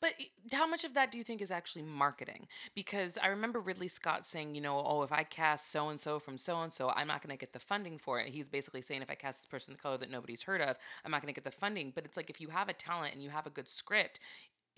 [0.00, 0.14] But
[0.52, 2.46] how much of that do you think is actually marketing?
[2.74, 6.18] Because I remember Ridley Scott saying, you know, oh, if I cast so and so
[6.18, 8.28] from so and so, I'm not going to get the funding for it.
[8.28, 11.10] He's basically saying if I cast this person of color that nobody's heard of, I'm
[11.10, 11.92] not going to get the funding.
[11.94, 14.20] But it's like if you have a talent and you have a good script,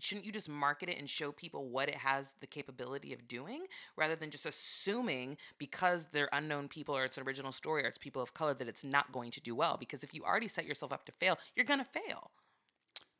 [0.01, 3.65] shouldn't you just market it and show people what it has the capability of doing
[3.97, 7.99] rather than just assuming because they're unknown people or it's an original story or it's
[7.99, 9.77] people of color that it's not going to do well?
[9.79, 12.31] Because if you already set yourself up to fail, you're going to fail.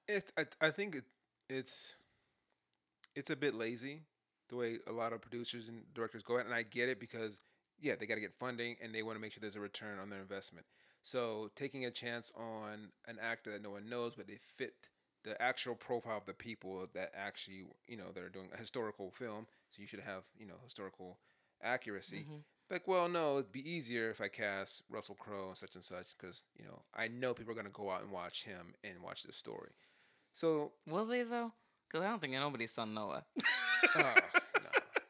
[0.07, 1.05] It, I, I think it,
[1.49, 1.97] it's
[3.15, 4.01] it's a bit lazy
[4.49, 7.01] the way a lot of producers and directors go at, it, and I get it
[7.01, 7.41] because
[7.81, 9.99] yeah, they got to get funding and they want to make sure there's a return
[9.99, 10.67] on their investment.
[11.03, 14.75] So taking a chance on an actor that no one knows, but they fit
[15.25, 19.47] the actual profile of the people that actually you know they're doing a historical film,
[19.71, 21.19] so you should have you know historical
[21.63, 22.25] accuracy.
[22.25, 22.37] Mm-hmm.
[22.71, 26.17] Like, well, no, it'd be easier if I cast Russell Crowe and such and such
[26.17, 29.23] because you know I know people are gonna go out and watch him and watch
[29.23, 29.71] this story.
[30.35, 31.53] So, Will they though?
[31.89, 33.25] Because I don't think nobody's son Noah.
[33.37, 33.43] uh,
[33.99, 34.03] no,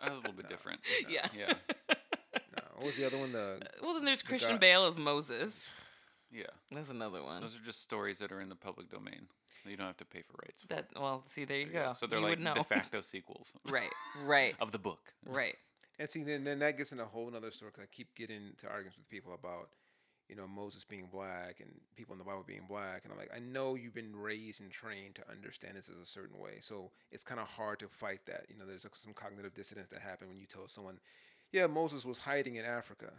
[0.02, 0.80] That was a little bit different.
[1.08, 1.26] yeah.
[1.36, 1.52] Yeah,
[1.88, 2.62] no.
[2.76, 3.32] What was the other one?
[3.32, 5.72] The Well, then there's Christian guy- Bale as Moses.
[6.30, 6.44] yeah.
[6.70, 7.40] That's another one.
[7.40, 9.28] Those are just stories that are in the public domain.
[9.66, 10.60] You don't have to pay for rights.
[10.60, 10.68] for.
[10.68, 11.92] That well, see, there you Yeah, go.
[11.94, 13.88] So they're you like would de facto sequels right,
[14.26, 15.14] right, of the book.
[15.24, 15.56] right.
[15.98, 17.72] and see then, then that gets into a whole nother story.
[17.72, 19.70] 'cause I keep getting into arguments with people about
[20.28, 23.32] you know Moses being black and people in the Bible being black, and I'm like,
[23.34, 26.90] I know you've been raised and trained to understand this as a certain way, so
[27.10, 28.46] it's kind of hard to fight that.
[28.48, 30.98] You know, there's some cognitive dissonance that happen when you tell someone,
[31.52, 33.10] yeah, Moses was hiding in Africa.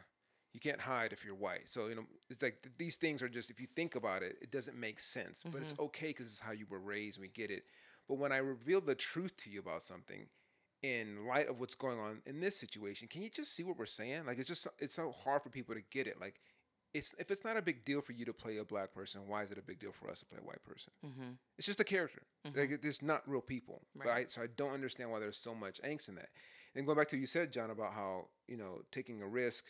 [0.53, 1.67] You can't hide if you're white.
[1.67, 4.37] So you know, it's like th- these things are just if you think about it,
[4.41, 5.43] it doesn't make sense.
[5.43, 5.83] But it's mm-hmm.
[5.83, 7.17] okay because it's how you were raised.
[7.17, 7.63] and We get it.
[8.07, 10.27] But when I reveal the truth to you about something,
[10.85, 13.85] in light of what's going on in this situation, can you just see what we're
[13.85, 14.25] saying?
[14.25, 16.19] Like it's just it's so hard for people to get it.
[16.19, 16.39] Like
[16.97, 19.43] it's if it's not a big deal for you to play a black person, why
[19.43, 20.91] is it a big deal for us to play a white person?
[21.05, 21.31] Mm-hmm.
[21.57, 22.21] It's just a character.
[22.55, 23.81] Like it- it's not real people.
[23.95, 24.07] Right.
[24.09, 24.31] Right.
[24.31, 26.29] So I don't understand why there's so much angst in that.
[26.75, 29.65] And going back to what you said, John, about how you know taking a risk.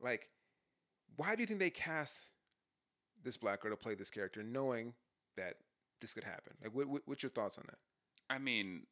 [0.00, 0.28] Like,
[1.16, 2.18] why do you think they cast
[3.22, 4.94] this black girl to play this character, knowing
[5.36, 5.54] that
[6.00, 6.54] this could happen?
[6.62, 7.78] Like, what, what what's your thoughts on that?
[8.30, 8.86] I mean,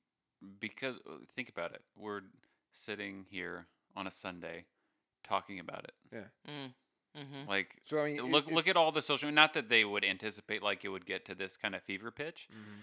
[0.60, 1.82] because uh, think about it.
[1.96, 2.22] We're
[2.72, 4.64] sitting here on a Sunday
[5.22, 5.94] talking about it.
[6.12, 6.28] Yeah.
[6.48, 6.72] Mm.
[7.16, 7.48] Mm-hmm.
[7.48, 9.30] Like, So I mean, it- look look at all the social.
[9.32, 12.48] Not that they would anticipate like it would get to this kind of fever pitch,
[12.52, 12.82] Mhm.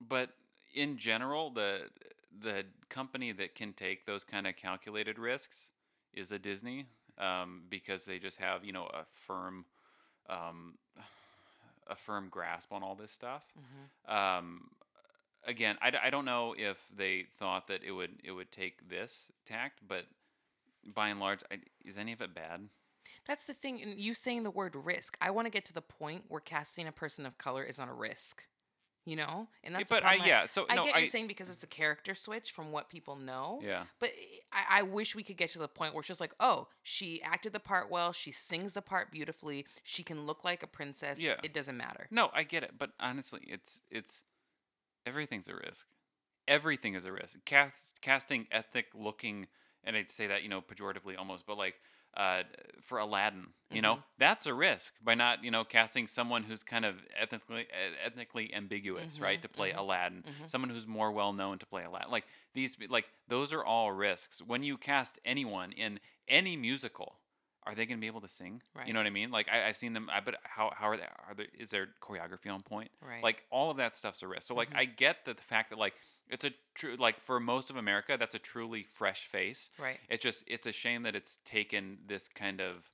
[0.00, 0.30] but
[0.74, 1.90] in general, the
[2.36, 5.70] the company that can take those kind of calculated risks
[6.12, 6.86] is a Disney,
[7.16, 9.66] um, because they just have you know a firm,
[10.28, 10.76] um,
[11.86, 13.44] a firm grasp on all this stuff.
[13.56, 14.12] Mm-hmm.
[14.12, 14.70] Um,
[15.44, 18.88] again, I, d- I don't know if they thought that it would it would take
[18.88, 20.06] this tact, but
[20.84, 22.68] by and large, I, is any of it bad?
[23.26, 23.80] That's the thing.
[23.82, 26.86] And you saying the word risk, I want to get to the point where casting
[26.86, 28.44] a person of color is not a risk.
[29.06, 31.50] You know, and that's but I, yeah, so I no, get I, you're saying because
[31.50, 33.60] it's a character switch from what people know.
[33.62, 34.12] yeah, But
[34.50, 37.20] I, I wish we could get to the point where it's just like, oh, she
[37.22, 38.12] acted the part well.
[38.14, 39.66] She sings the part beautifully.
[39.82, 41.20] She can look like a princess.
[41.20, 41.34] Yeah.
[41.42, 42.08] It doesn't matter.
[42.10, 44.22] no, I get it, but honestly, it's it's
[45.04, 45.86] everything's a risk.
[46.48, 47.36] Everything is a risk.
[47.44, 49.48] Cast, casting ethnic looking,
[49.84, 51.74] and I'd say that you know pejoratively almost, but like
[52.16, 52.42] uh,
[52.82, 54.02] for Aladdin, you know, mm-hmm.
[54.18, 57.66] that's a risk by not you know casting someone who's kind of ethnically
[58.04, 61.84] ethnically ambiguous, mm-hmm, right, to play mm-hmm, Aladdin, someone who's more well known to play
[61.84, 62.10] Aladdin.
[62.10, 62.24] Like
[62.54, 64.40] these, like those are all risks.
[64.44, 65.98] When you cast anyone in
[66.28, 67.16] any musical,
[67.66, 68.62] are they going to be able to sing?
[68.74, 68.86] Right.
[68.86, 69.30] You know what I mean?
[69.30, 70.08] Like I, I've seen them.
[70.12, 71.02] I but how how are they?
[71.02, 72.90] Are there is there choreography on point?
[73.06, 73.22] Right.
[73.22, 74.46] Like all of that stuff's a risk.
[74.48, 75.94] So like I get that the fact that like
[76.28, 79.70] it's a true like for most of America that's a truly fresh face.
[79.78, 79.98] Right.
[80.08, 82.90] It's just it's a shame that it's taken this kind of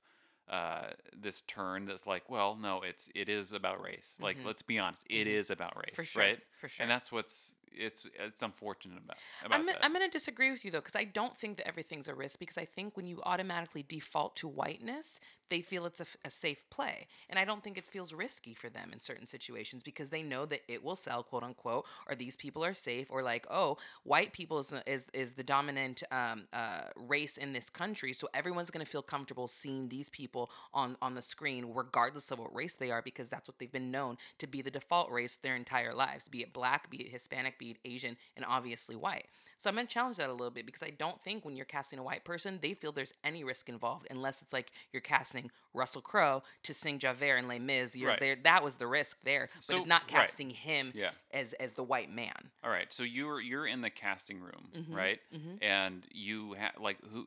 [0.49, 4.17] uh, this turn that's like, well, no, it's it is about race.
[4.19, 6.01] Like, let's be honest, it is about race, Mm-hmm.
[6.01, 6.39] For sure, right?
[6.59, 6.83] for sure.
[6.83, 9.83] And that's what's it's it's unfortunate about about I'm, that.
[9.83, 12.37] I'm going to disagree with you though, because I don't think that everything's a risk.
[12.39, 17.07] Because I think when you automatically default to whiteness, they feel it's a safe play,
[17.29, 20.45] and I don't think it feels risky for them in certain situations because they know
[20.45, 24.31] that it will sell, quote unquote, or these people are safe, or like, oh, white
[24.31, 28.83] people is is, is the dominant um, uh, race in this country, so everyone's going
[28.83, 32.89] to feel comfortable seeing these people on on the screen, regardless of what race they
[32.89, 36.29] are, because that's what they've been known to be the default race their entire lives,
[36.29, 39.25] be it black, be it Hispanic, be it Asian, and obviously white.
[39.57, 41.99] So I'm gonna challenge that a little bit because I don't think when you're casting
[41.99, 45.40] a white person, they feel there's any risk involved, unless it's like you're casting
[45.73, 47.95] Russell Crowe to sing Javert and Les Mis.
[47.95, 48.19] You're Right.
[48.19, 48.35] there.
[48.35, 50.07] That was the risk there, but So- not right.
[50.09, 51.11] casting him Yeah.
[51.31, 52.51] as as the white man.
[52.63, 55.21] All right, so you're you're in the casting room, Mm-hmm, right?
[55.61, 57.25] And you have like who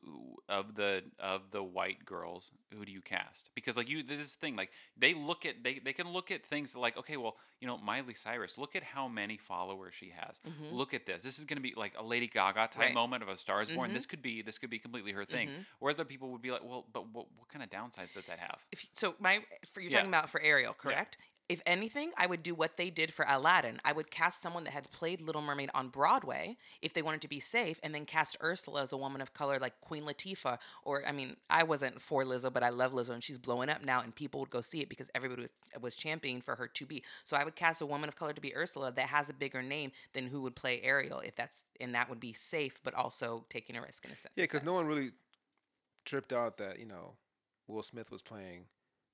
[0.49, 3.49] of the of the white girls, who do you cast?
[3.55, 6.77] Because like you, this thing, like they look at they they can look at things
[6.77, 10.41] like okay, well, you know, Miley Cyrus, look at how many followers she has.
[10.71, 11.23] Look at this.
[11.23, 12.81] This is going to be like a Lady Gaga type Mm-hmm.
[12.81, 12.89] Right.
[12.89, 12.95] Mm-hmm.
[12.95, 13.95] moment of a Star is Born.
[13.95, 15.65] This could be this could be completely her thing.
[15.79, 17.71] Whereas other people would be like, well, but what what kind of
[18.05, 18.59] downsides does that have?
[18.73, 19.41] if so my
[19.73, 19.99] for you're Yeah.
[19.99, 21.19] talking about for Ariel, correct?
[21.47, 23.79] If anything, I would do what they did for Aladdin.
[23.85, 27.29] I would cast someone that had played Little Mermaid on Broadway if they wanted to
[27.29, 30.59] be safe, and then cast Ursula as a woman of color like Queen Latifah.
[30.85, 33.85] Or I mean, I wasn't for Lizzo, but I love Lizzo, and she's blowing up
[33.85, 36.87] now, and people would go see it because everybody was was championing for her to
[36.87, 37.05] be.
[37.25, 39.63] So I would cast a woman of color to be Ursula that has a bigger
[39.63, 43.45] name than who would play Ariel, if that's and that would be safe, but also
[43.51, 44.33] taking a risk in a sense.
[44.35, 45.11] Yeah, because no one really
[46.07, 47.17] tripped out that you know
[47.67, 48.67] Will Smith was playing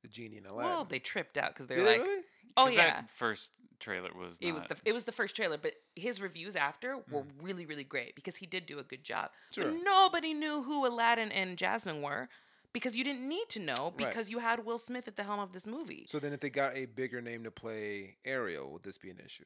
[0.03, 0.71] the genie in Aladdin.
[0.71, 2.23] Well, they tripped out because they're Did they like, really?
[2.57, 5.57] "Oh 'Cause yeah." that first trailer was It was the it was the first trailer,
[5.59, 9.31] but his reviews after were really really great because he did do a good job.
[9.53, 9.65] Sure.
[9.65, 12.29] But nobody knew who Aladdin and Jasmine were
[12.73, 15.53] because you didn't need to know because you had Will Smith at the helm of
[15.53, 16.07] this movie.
[16.09, 19.19] So then, if they got a bigger name to play Ariel, would this be an
[19.25, 19.45] issue?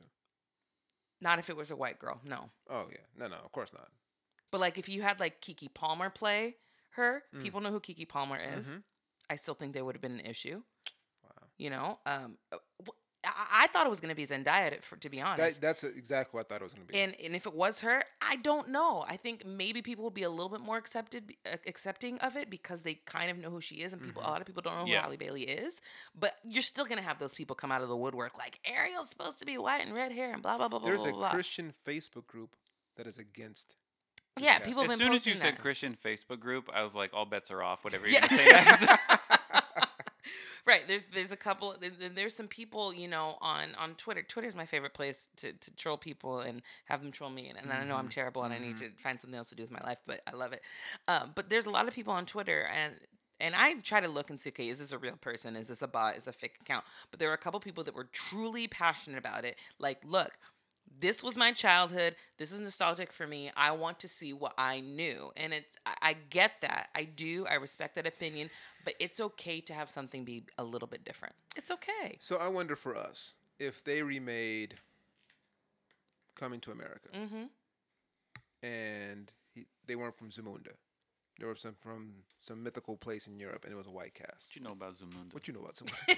[1.20, 2.50] Not if it was a white girl, no.
[2.68, 3.88] Oh yeah, no, no, of course not.
[4.50, 6.56] But like if you had like Keke Palmer play
[6.90, 7.42] her, Mm.
[7.42, 8.68] people know who Keke Palmer is.
[8.68, 8.82] Mhm.
[9.30, 10.62] I still think there would have been an issue.
[11.22, 11.46] Wow.
[11.58, 12.56] You know, um, uh,
[13.26, 15.60] I, I thought it was going to be Zendaya, to- for, to be honest.
[15.60, 16.98] That, that's exactly what I thought it was going to be.
[16.98, 19.02] And and if it was her, I don't know.
[19.08, 22.50] I think maybe people will be a little bit more accepted, uh, accepting of it
[22.50, 24.76] because they kind of know who she is, and people a lot of people don't
[24.80, 24.98] know Yeah.
[24.98, 25.80] who Halle Bailey is.
[26.14, 29.38] But you're still gonna have those people come out of the woodwork like Ariel's supposed
[29.38, 31.30] to be white and red hair and blah blah blah blah There's blah a blah.
[31.30, 32.56] Christian Facebook group
[32.96, 33.76] that is against.
[34.38, 35.58] Yeah, people have as soon as you posting said.
[35.60, 37.84] Christian Facebook group, I was like, all bets are off.
[37.84, 38.26] Whatever you're Yeah.
[38.28, 39.00] gonna say next.
[40.66, 44.22] right there's there's a couple there, there- there's some people you know on on twitter
[44.22, 47.70] twitter's my favorite place to, to troll people and have them troll me and, and
[47.70, 49.80] i know i'm terrible and i need to find something else to do with my
[49.84, 50.62] life but i love it
[51.06, 52.94] um, but there's a lot of people on twitter and
[53.40, 55.56] and I try to look and see, okay, is this a real person?
[55.56, 56.16] Is this a bot?
[56.16, 56.84] Is this a fake account?
[57.10, 59.56] But there were a couple people that were truly passionate about it.
[59.80, 60.38] Like, look,
[61.00, 62.14] this was my childhood.
[62.38, 63.50] This is nostalgic for me.
[63.56, 65.30] I want to see what I knew.
[65.36, 66.88] And it's I, I get that.
[66.94, 67.46] I do.
[67.48, 68.50] I respect that opinion.
[68.84, 71.34] But it's okay to have something be a little bit different.
[71.56, 72.16] It's okay.
[72.20, 74.74] So I wonder for us, if they remade
[76.36, 77.44] Coming to America Mm-hmm.
[78.62, 80.72] and he, they weren't from Zamunda,
[81.38, 84.50] they were some from some mythical place in Europe, and it was a white cast.
[84.50, 85.32] What you know about Zamunda?
[85.32, 86.16] What do you know about Zamunda?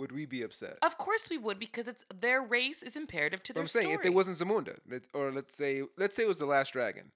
[0.00, 0.78] Would we be upset?
[0.82, 3.98] Of course we would because it's their race is imperative to their I'm saying story.
[4.00, 4.78] if it wasn't Zamunda,
[5.12, 7.12] or let's say let's say it was the Last Dragon.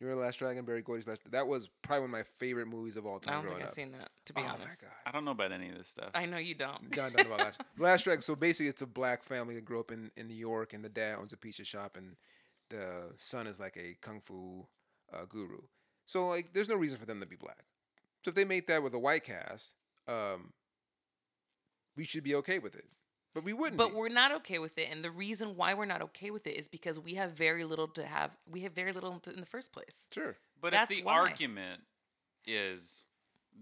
[0.00, 1.20] You remember the Last Dragon, Berry Gordy's Last.
[1.30, 3.62] That was probably one of my favorite movies of all I time don't growing think
[3.62, 3.74] I've up.
[3.74, 4.10] seen that.
[4.26, 4.96] To be oh honest, my god.
[5.06, 6.10] I don't know about any of this stuff.
[6.14, 6.90] I know you don't.
[6.92, 7.60] John Dunn about last.
[7.78, 8.22] Last Dragon.
[8.22, 10.88] So basically, it's a black family that grew up in, in New York, and the
[10.88, 12.16] dad owns a pizza shop, and
[12.70, 14.66] the son is like a kung fu
[15.14, 15.60] uh, guru.
[16.06, 17.64] So like, there's no reason for them to be black.
[18.24, 19.76] So if they made that with a white cast,
[20.08, 20.52] um,
[21.96, 22.84] we should be okay with it.
[23.34, 23.76] But we wouldn't.
[23.76, 23.96] But be.
[23.96, 26.68] we're not okay with it, and the reason why we're not okay with it is
[26.68, 28.30] because we have very little to have.
[28.50, 30.06] We have very little in the first place.
[30.12, 30.36] sure.
[30.60, 31.12] But That's if the why.
[31.14, 31.82] argument
[32.46, 33.04] is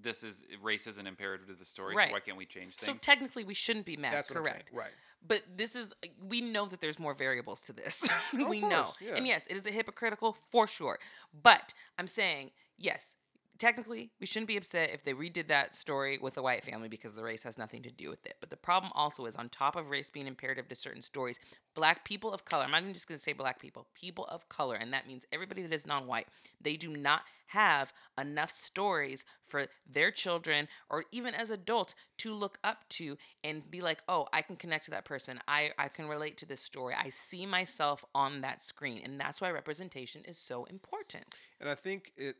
[0.01, 2.09] this is race is an imperative to the story, Right.
[2.09, 2.87] so why can't we change things?
[2.87, 4.13] So technically, we shouldn't be mad.
[4.15, 4.71] That's what correct.
[4.73, 4.79] I'm.
[4.79, 4.91] Right.
[5.27, 5.93] But this is
[6.25, 8.09] we know that there's more variables to this.
[8.33, 8.89] Of we know.
[9.01, 9.15] yeah.
[9.17, 10.99] And yes, it is a hypocritical for sure.
[11.43, 13.17] But I'm saying, yes,
[13.59, 17.15] technically we shouldn't be upset if they redid that story with a white family because
[17.15, 18.37] the race has nothing to do with it.
[18.41, 21.39] But the problem also is on top of race being imperative to certain stories,
[21.75, 24.49] black people of color, I'm not even just going to say black people, people of
[24.49, 26.27] color, and that means everybody that is non-white,
[26.61, 32.59] they do not have enough stories for their children or even as adults to look
[32.65, 35.41] up to and be like, oh, I can connect to that person.
[35.47, 36.95] I, I can relate to this story.
[36.99, 39.03] I see myself on that screen.
[39.05, 41.41] And that's why representation is so important.
[41.61, 42.37] And I think it,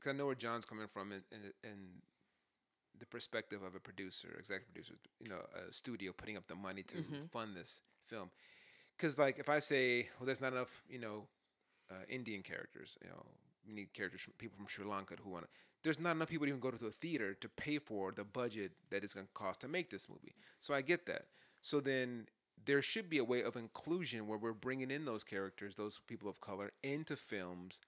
[0.00, 1.78] because I know where John's coming from, in, in, in
[2.98, 6.82] the perspective of a producer, executive producer, you know, a studio putting up the money
[6.84, 6.96] to
[7.30, 8.30] fund this film.
[8.96, 11.26] Because like, if I say, well, there's not enough, you know,
[11.90, 13.22] uh, Indian characters, you know,
[13.66, 15.50] we need characters from people from Sri Lanka who want to.
[15.82, 18.72] There's not enough people to even go to a theater to pay for the budget
[18.90, 20.34] that it's going to cost to make this movie.
[20.60, 21.26] So I get that.
[21.62, 22.26] So then
[22.66, 26.28] there should be a way of inclusion where we're bringing in those characters, those people
[26.28, 27.80] of color, into films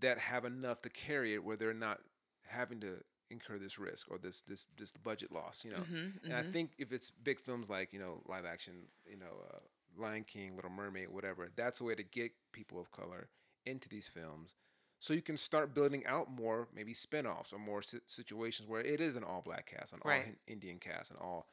[0.00, 2.00] that have enough to carry it where they're not
[2.46, 5.84] having to incur this risk or this this this budget loss you know?
[6.24, 8.74] And i think if it's big films like you know live action
[9.06, 9.58] you know uh,
[9.96, 13.28] lion king little mermaid whatever that's a way to get people of color
[13.66, 14.54] into these films.
[15.02, 19.00] So you can start building out more maybe spin-offs or more si- situations where it
[19.00, 20.24] is an all black cast an all Right.
[20.24, 21.46] Hin- indian cast an all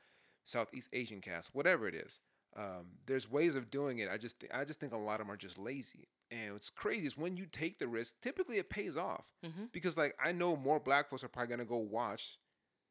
[0.46, 2.22] southeast asian cast whatever it is.
[2.56, 4.10] Um, there's ways of doing it.
[4.12, 6.70] I just th- i just think a lot of them are just lazy and what's
[6.70, 9.72] crazy is when you take the risk typically it pays off Mhm.
[9.72, 12.38] because like i know more black folks are probably going to go watch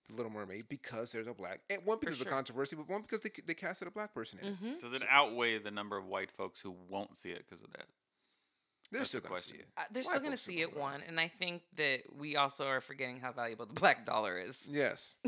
[0.09, 3.03] the little mermaid because there's a black and one because of the controversy but one
[3.03, 4.79] because they, they casted a black person in it Mm-hmm.
[4.79, 7.87] Does it outweigh the number of white folks who won't see it because of that?
[8.91, 10.41] They're That's still the going to see it Uh, they're White still going to folks
[10.43, 10.81] see it go.
[10.81, 14.67] one, and I think that we also are forgetting how valuable the black dollar is.
[14.71, 15.19] yes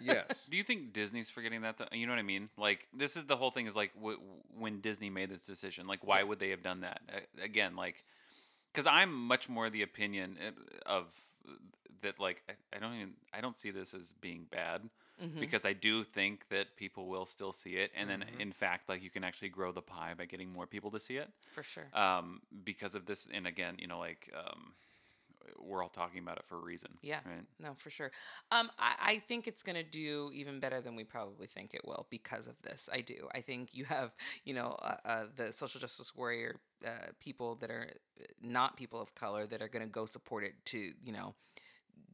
[0.00, 1.78] yes Do you think Disney's forgetting that?
[1.78, 1.86] Though?
[1.92, 2.48] You know what I mean?
[2.56, 3.66] Like this is the whole thing.
[3.66, 4.18] Is like w-
[4.58, 5.86] when Disney made this decision.
[5.86, 7.00] Like why would they have done that?
[7.08, 8.04] A- Again, like
[8.72, 10.50] because I'm much more the opinion uh,
[10.90, 11.12] of
[12.02, 12.18] that.
[12.18, 14.82] Like I, I don't even I don't see this as being bad
[15.22, 15.40] Mhm.
[15.40, 19.02] because I do think that people will still see it, and then in fact, like
[19.02, 21.30] you can actually grow the pie by getting more people to see it.
[21.52, 21.88] For sure.
[21.92, 24.74] Um, because of this, and again, you know, like um,
[25.58, 26.98] we're all talking about it for a reason.
[27.02, 27.20] Yeah.
[27.24, 27.44] Right.
[27.58, 28.10] No, for sure.
[28.50, 32.06] Um, I, I think it's gonna do even better than we probably think it will
[32.10, 32.88] because of this.
[32.92, 33.28] I do.
[33.34, 37.70] I think you have, you know, uh, uh, the social justice warrior uh, people that
[37.70, 37.88] are
[38.20, 41.34] uh, not people of color that are gonna go support it to, you know,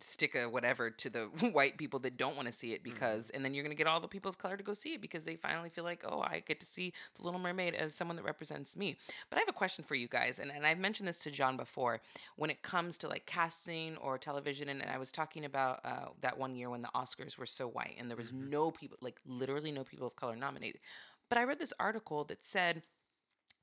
[0.02, 1.20] stick a whatever to the
[1.52, 3.86] white people that don't want to see it because and then you're going to get
[3.86, 6.20] all the people of color to go see it because they finally feel like oh
[6.20, 8.96] i get to see the little mermaid as someone that represents me.
[9.28, 11.56] But i have a question for you guys and, and i've mentioned this to john
[11.56, 12.00] before.
[12.36, 16.06] When it comes to like casting or television and, and i was talking about uh,
[16.20, 19.20] that one year when the oscars were so white and there was no people like
[19.26, 20.80] literally no people of color nominated.
[21.28, 22.82] But i read this article that said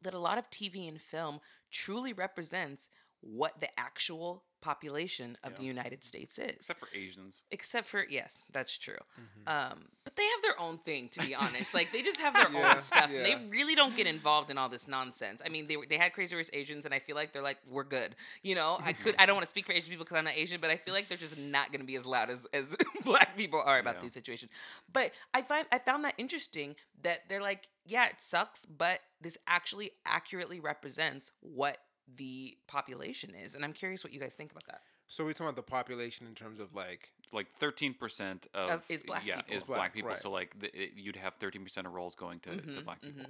[0.01, 1.39] that a lot of TV and film
[1.71, 2.89] truly represents
[3.21, 6.55] what the actual population of the United States is.
[6.57, 7.43] Except for Asians.
[7.51, 8.95] Except for yes, that's true.
[9.19, 9.71] Mm-hmm.
[9.73, 11.73] Um, but they have their own thing, to be honest.
[11.73, 13.09] Like they just have their Yeah, own stuff.
[13.11, 13.23] yeah.
[13.23, 15.41] They really don't get involved in all this nonsense.
[15.45, 17.83] I mean, they they had Crazy Rich Asians, and I feel like they're like we're
[17.83, 18.15] good.
[18.43, 20.35] You know, I could I don't want to speak for Asian people because I'm not
[20.35, 22.75] Asian, but I feel like they're just not going to be as loud as as
[23.05, 24.01] black people are about Yeah.
[24.01, 24.51] these situations.
[24.91, 29.37] But I find I found that interesting that they're like, yeah, it sucks, but this
[29.47, 31.77] actually accurately represents what
[32.15, 34.81] the population is, and I'm curious what you guys think about that.
[35.07, 38.83] so we're talking about the population in terms of like Like thirteen percent of, Of-
[38.89, 39.55] is black yeah people.
[39.55, 40.09] is Black, black people.
[40.09, 40.19] right.
[40.19, 43.25] So like the, it, you'd have thirteen percent of roles going to, to black people.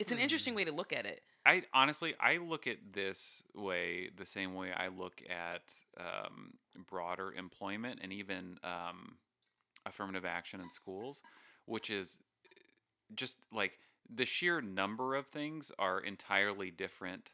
[0.00, 1.22] It's an interesting way to look at it.
[1.46, 6.54] I honestly I look at this way the same way I look at um,
[6.90, 9.16] broader employment and even um,
[9.86, 11.22] affirmative action in schools,
[11.66, 12.18] which is
[13.14, 13.78] just like
[14.12, 17.30] the sheer number of things are entirely different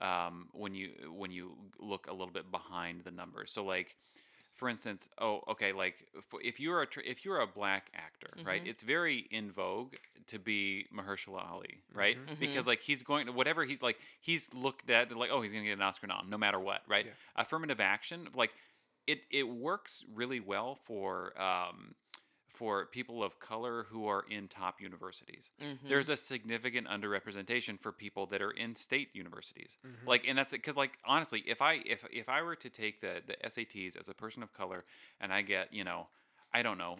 [0.00, 3.50] um, when you when you look a little bit behind the numbers.
[3.52, 3.96] So like
[4.54, 6.08] for instance, oh, okay, like
[6.42, 8.64] if, you're a tr- if you're a black actor, right?
[8.64, 8.66] Mhm.
[8.68, 9.94] It's very in vogue
[10.26, 12.16] to be Mahershala Ali, right?
[12.18, 12.34] Mhm.
[12.34, 12.38] Mhm.
[12.40, 15.64] Because like he's going to whatever he's like he's looked at like oh he's gonna
[15.64, 17.06] get an Oscar nom no matter what, right?
[17.06, 17.12] Yeah.
[17.36, 18.52] Affirmative action, like
[19.06, 21.94] it it works really well for um,
[22.58, 25.88] for people of color who are in top universities Mhm.
[25.90, 30.06] there's a significant underrepresentation for people that are in state universities Mhm.
[30.12, 33.22] like and that's because like honestly if i if if i were to take the
[33.28, 34.80] the sats as a person of color
[35.20, 36.00] and i get you know
[36.52, 36.94] i don't know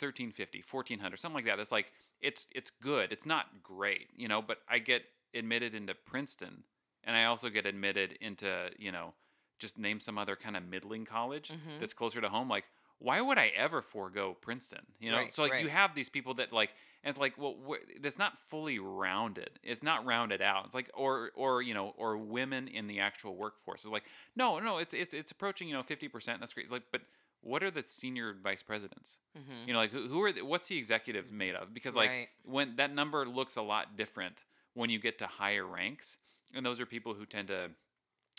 [0.00, 4.42] 1350 1400 something like that that's like it's it's good it's not great you know
[4.42, 5.02] but i get
[5.34, 6.64] admitted into princeton
[7.04, 9.14] and i also get admitted into you know
[9.58, 11.78] just name some other kind of middling college Mhm.
[11.80, 12.64] that's closer to home like
[13.00, 14.84] why would i ever forego princeton?
[15.00, 16.70] You know Right, so like you have these people that like
[17.04, 19.50] and it's like well wh- that's not fully rounded.
[19.62, 20.66] It's not rounded out.
[20.66, 23.84] It's like or or you know or women in the actual workforce.
[23.84, 24.04] It's like
[24.36, 26.64] no no it's it's it's approaching you know 50% that's great.
[26.64, 27.02] It's like but
[27.40, 29.18] what are the senior vice presidents?
[29.38, 29.66] Mhm.
[29.68, 31.72] you know like who, who are the, what's the executives made of?
[31.72, 32.28] Because like Right.
[32.44, 34.42] when that number looks a lot different
[34.74, 36.18] when you get to higher ranks
[36.52, 37.70] and those are people who tend to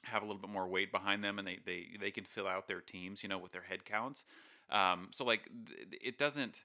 [0.04, 2.68] have a little bit more weight behind them and they they, they can fill out
[2.68, 4.26] their teams you know with their head counts
[4.72, 6.64] um, so like th- it doesn't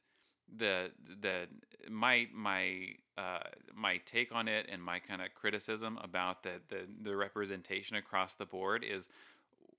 [0.57, 0.90] the
[1.20, 1.48] the
[1.90, 3.40] my my uh,
[3.74, 8.34] my take on it and my kind of criticism about the, the the representation across
[8.34, 9.09] the board is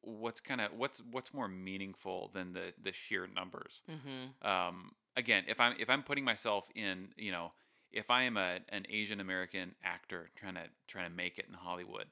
[0.01, 4.45] what's kind of what's what's more meaningful than the the sheer numbers Mhm.
[4.47, 7.53] um, again, if I'm if I'm putting myself in, you know,
[7.91, 11.53] if I am a an Asian American actor trying to trying to make it in
[11.53, 12.07] Hollywood,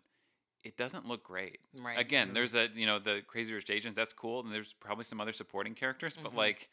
[0.64, 1.60] it doesn't look great.
[1.78, 1.98] Right.
[2.00, 2.34] Again, Mhm.
[2.36, 3.96] there's a you know the Crazy Rich Asians.
[3.96, 6.38] That's cool, and there's probably some other supporting characters, but Mhm.
[6.38, 6.70] like.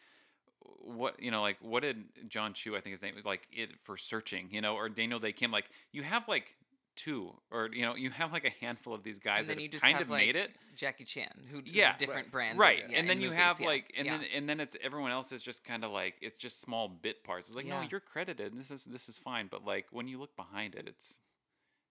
[0.82, 2.76] What you know, like what did John Chu?
[2.76, 5.50] I think his name was like it for searching, you know, or Daniel Dae Kim.
[5.50, 6.54] Like you have like
[6.96, 9.62] two, or you know, you have like a handful of these guys and then that
[9.62, 12.26] you have just kind have of like made it, Jackie Chan, who Yeah, a different
[12.26, 12.30] right.
[12.32, 14.18] brand, right yeah, and then you movies, have yeah, like and yeah.
[14.18, 17.24] then and then it's everyone else is just kind of like it's just small bit
[17.24, 20.08] parts it's like no you're credited and this is this is fine but like when
[20.08, 21.16] you look behind it it's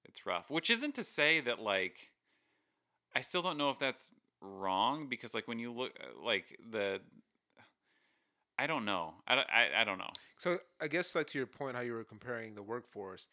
[0.09, 1.97] it's rough which isn't to say that like
[3.15, 6.99] i still don't know if that's wrong because like when you look uh, like the
[8.57, 11.47] i don't know i, don't- I, I don't know So I guess like to your
[11.47, 13.27] point, how you were comparing the workforce,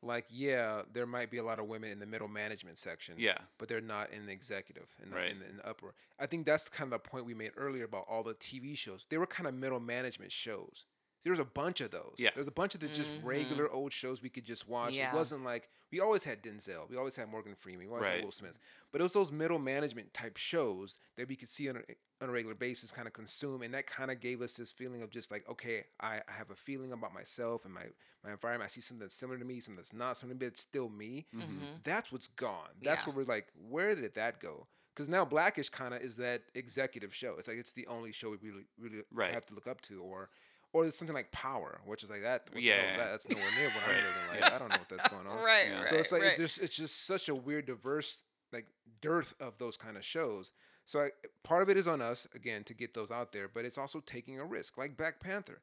[0.00, 3.38] like yeah, there might be a lot of women in the middle management section, yeah
[3.58, 5.30] but they're not in the executive in the, Right.
[5.32, 5.94] in, the, in the upper.
[6.20, 9.06] I think that's kind of the point we made earlier about all the TV shows.
[9.10, 10.84] They were kind of middle management shows.
[11.24, 12.14] There was a bunch of those.
[12.18, 12.30] Yeah.
[12.34, 13.24] There's a bunch of the just Mhm.
[13.24, 14.94] regular old shows we could just watch.
[14.94, 15.12] Yeah.
[15.12, 18.14] It wasn't like we always had Denzel, we always had Morgan Freeman, we always Right.
[18.16, 18.58] had Will Smith.
[18.90, 22.28] But it was those middle management type shows that we could see on a, on
[22.28, 25.10] a regular basis, kind of consume, and that kind of gave us this feeling of
[25.10, 27.86] just like, okay, I, I have a feeling about myself and my
[28.24, 28.68] my environment.
[28.68, 31.26] I see something that's similar to me, something that's not something, but it's still me.
[31.34, 31.42] Mhm.
[31.58, 31.82] Mhm.
[31.82, 32.70] That's what's gone.
[32.80, 33.06] That's Yeah.
[33.12, 34.68] where we're like, where did that go?
[34.94, 37.36] Because now Blackish kind of is that executive show.
[37.38, 39.32] It's like it's the only show we really really Right.
[39.32, 40.30] have to look up to, or
[40.72, 42.44] or it's something like Power, which is like that.
[42.52, 42.96] What the hell is Yeah.
[42.96, 43.10] that?
[43.10, 44.52] That's nowhere near what I'm living like.
[44.52, 45.36] I don't know what that's going on.
[45.44, 45.76] right, Yeah.
[45.78, 45.86] right.
[45.86, 46.32] So it's like right.
[46.32, 48.66] it just it's just such a weird, diverse like
[49.00, 50.52] dearth of those kind of shows.
[50.84, 51.10] So I,
[51.44, 54.00] part of it is on us again to get those out there, but it's also
[54.00, 55.60] taking a risk, like Black Panther.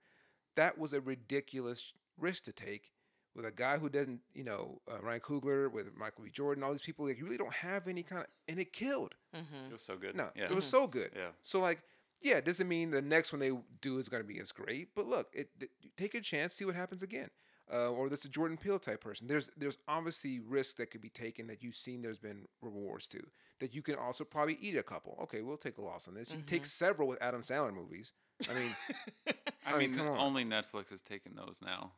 [0.55, 2.91] That was a ridiculous risk to take
[3.36, 6.32] with a guy who doesn't, you know, uh, Ryan Coogler, with Michael B.
[6.32, 9.14] Jordan, all these people like you really don't have any kind of, and it killed.
[9.36, 9.68] Mhm.
[9.68, 11.12] it was so good No, yeah it was so good.
[11.16, 11.82] yeah So like,
[12.22, 13.52] yeah, it doesn't mean the next one they
[13.82, 16.66] do is going to be as great, but look, it, th- take a chance, see
[16.66, 17.30] what happens again.
[17.72, 19.28] Uh, or that's a Jordan Peele type person.
[19.28, 22.02] There's there's obviously risks that could be taken that you've seen.
[22.02, 23.20] There's been rewards to
[23.60, 25.16] that you can also probably eat a couple.
[25.24, 26.34] Okay, we'll take a loss on this.
[26.34, 28.14] You take several with Adam Sandler movies.
[28.50, 28.76] I mean,
[29.28, 29.34] i,
[29.68, 30.18] I mean, mean come on.
[30.18, 31.92] only netflix has taken those now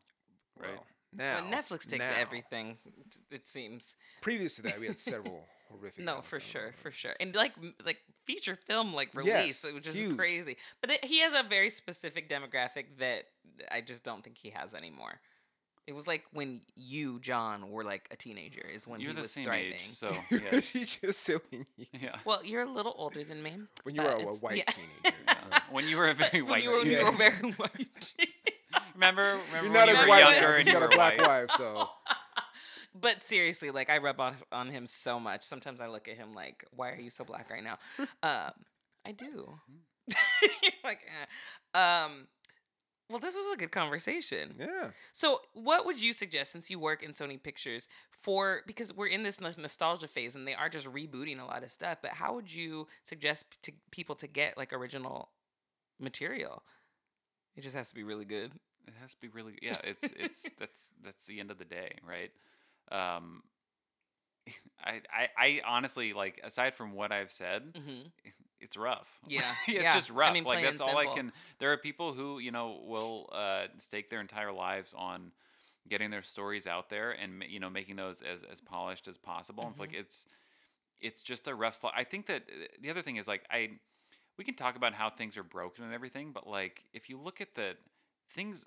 [0.60, 2.16] right well, now But Netflix takes now.
[2.18, 2.78] everything.
[3.32, 3.96] It seems.
[4.22, 6.04] Previous to that, we had several horrific.
[6.06, 6.80] No, for sure, movies.
[6.82, 7.54] for sure, and like
[7.86, 10.18] like feature film like release, Yes, which is huge.
[10.18, 10.58] crazy.
[10.82, 13.24] But it, he has a very specific demographic that
[13.72, 15.20] I just don't think he has anymore.
[15.88, 18.62] It was like when you, John, were like a teenager.
[18.62, 19.74] Is when you're he the was same thriving.
[19.74, 21.66] age so yeah she just said you,
[22.00, 23.54] yeah Well, you're a little older than me.
[23.84, 24.64] when you were a it's- white yeah.
[24.72, 25.18] teenager.
[25.28, 25.60] So.
[25.72, 26.92] when you were a very when white you were, teen.
[26.92, 28.14] you were very white.
[29.02, 29.24] Remember,
[29.54, 30.20] remember You're when not you as were white.
[30.34, 31.28] younger and you you got a black white.
[31.28, 31.90] wife, so
[33.00, 35.42] but seriously, like I rub on on him so much.
[35.44, 37.78] Sometimes I look at him like, "Why are you so black right now?"
[38.24, 38.52] um,
[39.06, 39.60] I do.
[40.84, 41.00] like,
[41.74, 41.80] eh.
[41.80, 42.28] um,
[43.10, 44.56] well, this was a good conversation.
[44.60, 44.92] yeah.
[45.14, 49.24] So, what would you suggest since you work in Sony Pictures for because we're in
[49.24, 52.54] this nostalgia phase and they are just rebooting a lot of stuff, but how would
[52.54, 55.30] you suggest to people to get like original
[56.00, 56.64] material?
[57.56, 58.54] It just has to be really good.
[58.88, 59.80] It has to be really yeah.
[59.84, 62.32] It's it's that's that's the end of the day, right?
[62.92, 63.44] Um,
[64.84, 68.12] I, I I honestly like aside from what I've said, hmm
[68.60, 69.20] it's rough.
[69.28, 69.92] Yeah, it's yeah.
[69.92, 70.32] just I rough.
[70.32, 71.32] mean, like that's all I can.
[71.60, 75.32] There are people who you know will uh, stake their entire lives on
[75.90, 79.68] getting their stories out there and you know making those as as polished as possible.
[79.70, 79.82] It's Mm-hmm.
[79.82, 80.26] like it's
[81.00, 81.94] it's just a rough slog.
[81.96, 83.70] I think that uh, the other thing is like I
[84.38, 87.42] we can talk about how things are broken and everything, but like if you look
[87.42, 87.74] at the
[88.34, 88.66] things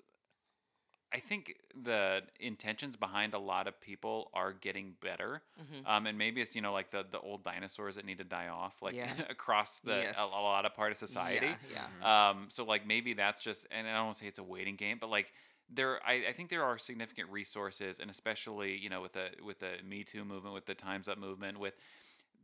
[1.13, 5.87] I think the intentions behind a lot of people are getting better, Mhm.
[5.87, 8.49] um, and maybe it's you know like the the old dinosaurs that need to die
[8.49, 9.09] off, like Yeah.
[9.29, 10.17] across the Yes.
[10.17, 11.55] a, a lot of part of society.
[11.71, 12.29] Yeah, yeah.
[12.31, 14.75] Um, so like maybe that's just, and I don't want to say it's a waiting
[14.75, 15.31] game, but like
[15.69, 19.59] there, I, I think there are significant resources, and especially you know with the with
[19.59, 21.75] the Me Too movement, with the Times Up movement, with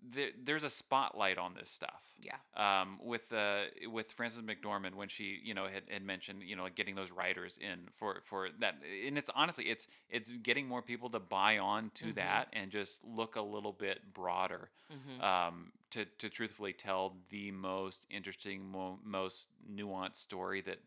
[0.01, 2.01] there, there's a spotlight on this stuff.
[2.21, 2.35] Yeah.
[2.55, 6.63] Um, with uh, with Frances McDormand when she you know had, had mentioned you know
[6.63, 8.75] like getting those writers in for for that,
[9.07, 12.15] and it's honestly it's it's getting more people to buy on to Mhm.
[12.15, 15.23] that and just look a little bit broader Mhm.
[15.23, 20.79] um, to, to truthfully tell the most interesting, mo- most nuanced story that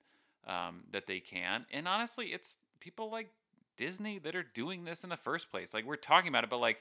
[0.47, 1.67] um, that they can.
[1.73, 3.31] And honestly, it's people like
[3.77, 5.75] Disney that are doing this in the first place.
[5.75, 6.81] Like we're talking about it, but like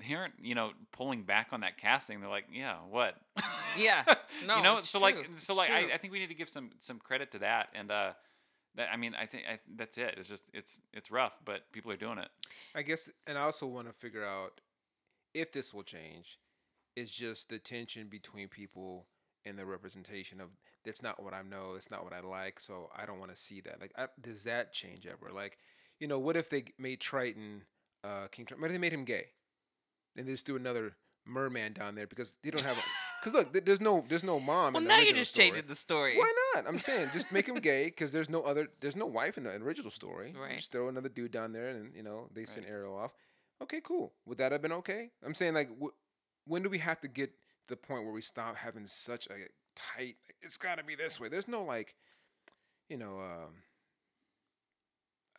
[0.00, 2.20] they aren't, you know, pulling back on that casting.
[2.20, 3.14] They're like, yeah, what?
[3.78, 4.04] Yeah.
[4.46, 4.78] No, you know.
[4.78, 5.06] it's So true.
[5.08, 5.70] like, It's so like.
[5.70, 7.68] I, I think we need to give some some credit to that.
[7.74, 8.12] And uh,
[8.74, 10.14] that I mean, I think I, that's it.
[10.16, 12.28] It's just it's it's rough, but people are doing it.
[12.74, 14.60] I guess, and I also want to figure out
[15.34, 16.38] if this will change.
[16.96, 19.06] it's just the tension between people
[19.44, 20.48] and the representation of
[20.84, 23.36] that's not what I know, it's not what I like, so I don't want to
[23.36, 23.80] see that.
[23.80, 25.32] Like, I, does that change ever?
[25.32, 25.58] Like,
[26.00, 27.62] you know, what if they made Triton,
[28.04, 29.26] uh, King Triton, what if they made him gay,
[30.16, 30.94] and they just threw another
[31.24, 32.76] merman down there because they don't have,
[33.20, 34.72] because look, th- there's no, there's no mom.
[34.74, 35.48] well, now you're just story.
[35.48, 36.16] changing the story.
[36.16, 36.66] Why not?
[36.68, 39.50] I'm saying just make him gay because there's no other, there's no wife in the
[39.56, 40.34] original story.
[40.38, 40.56] Right.
[40.56, 42.72] Just throw another dude down there, and you know they send Right.
[42.72, 43.12] Ariel off.
[43.62, 44.12] Okay, cool.
[44.26, 45.10] Would that have been okay?
[45.24, 45.94] I'm saying like, wh-
[46.50, 49.34] when do we have to get to the point where we stop having such a
[49.76, 50.16] tight?
[50.40, 51.28] It's got to be this way.
[51.28, 51.94] There's no like,
[52.88, 53.54] you know, um,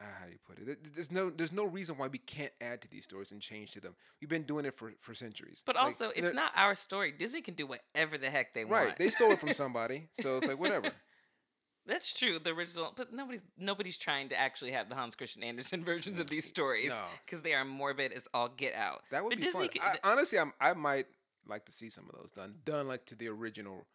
[0.03, 0.93] Ah, how do you put it?
[0.95, 3.79] There's no, there's no reason why we can't add to these stories and change to
[3.79, 3.95] them.
[4.19, 5.63] We've been doing it for for centuries.
[5.65, 7.11] But Like, also, it's not our story.
[7.11, 8.69] Disney can do whatever the heck they right.
[8.71, 8.85] want.
[8.89, 8.97] Right.
[8.97, 10.91] They stole it from somebody, so it's like whatever.
[11.85, 12.39] That's true.
[12.39, 16.29] The original, but nobody's nobody's trying to actually have the Hans Christian Andersen versions of
[16.29, 17.01] these stories No.
[17.25, 19.01] because they are morbid as all get out.
[19.11, 19.69] That would But be Disney fun.
[19.93, 21.07] c- I, honestly, I'm, I might
[21.45, 23.85] like to see some of those done, done like to the original.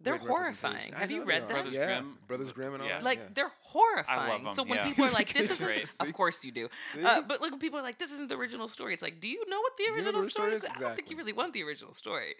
[0.00, 0.92] They're horrifying.
[0.92, 1.46] Have you read are.
[1.46, 1.54] them?
[1.56, 1.86] Brothers yeah.
[1.86, 2.18] Grimm?
[2.28, 2.96] Brothers Grimm and all Yeah.
[2.98, 3.04] that.
[3.04, 3.28] Like yeah.
[3.34, 4.20] they're horrifying.
[4.20, 4.52] I love them.
[4.52, 4.84] So when yeah.
[4.84, 6.68] people are like, "This isn't," of course you do.
[7.02, 9.28] Uh, but like when people are like, "This isn't the original story," it's like, do
[9.28, 10.64] you know what the know the original original story story is?
[10.64, 10.70] is?
[10.76, 12.34] I don't think you really want the original story.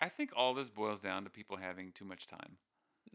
[0.00, 2.56] I think all this boils down to people having too much time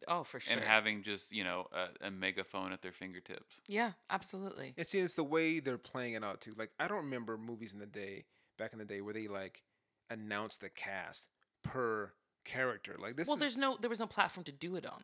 [0.07, 0.55] Oh, for sure.
[0.55, 3.59] and having just you know a, a megaphone at their fingertips.
[3.67, 4.73] yeah, absolutely.
[4.77, 6.53] And see, it's the way they're playing it out too.
[6.57, 8.25] Like I don't remember movies in the day,
[8.57, 9.63] back in the day, where they like
[10.09, 11.27] announced the cast
[11.63, 12.13] per
[12.45, 12.95] character.
[12.99, 15.03] Like this Well, is there's no, there was no platform to do it on.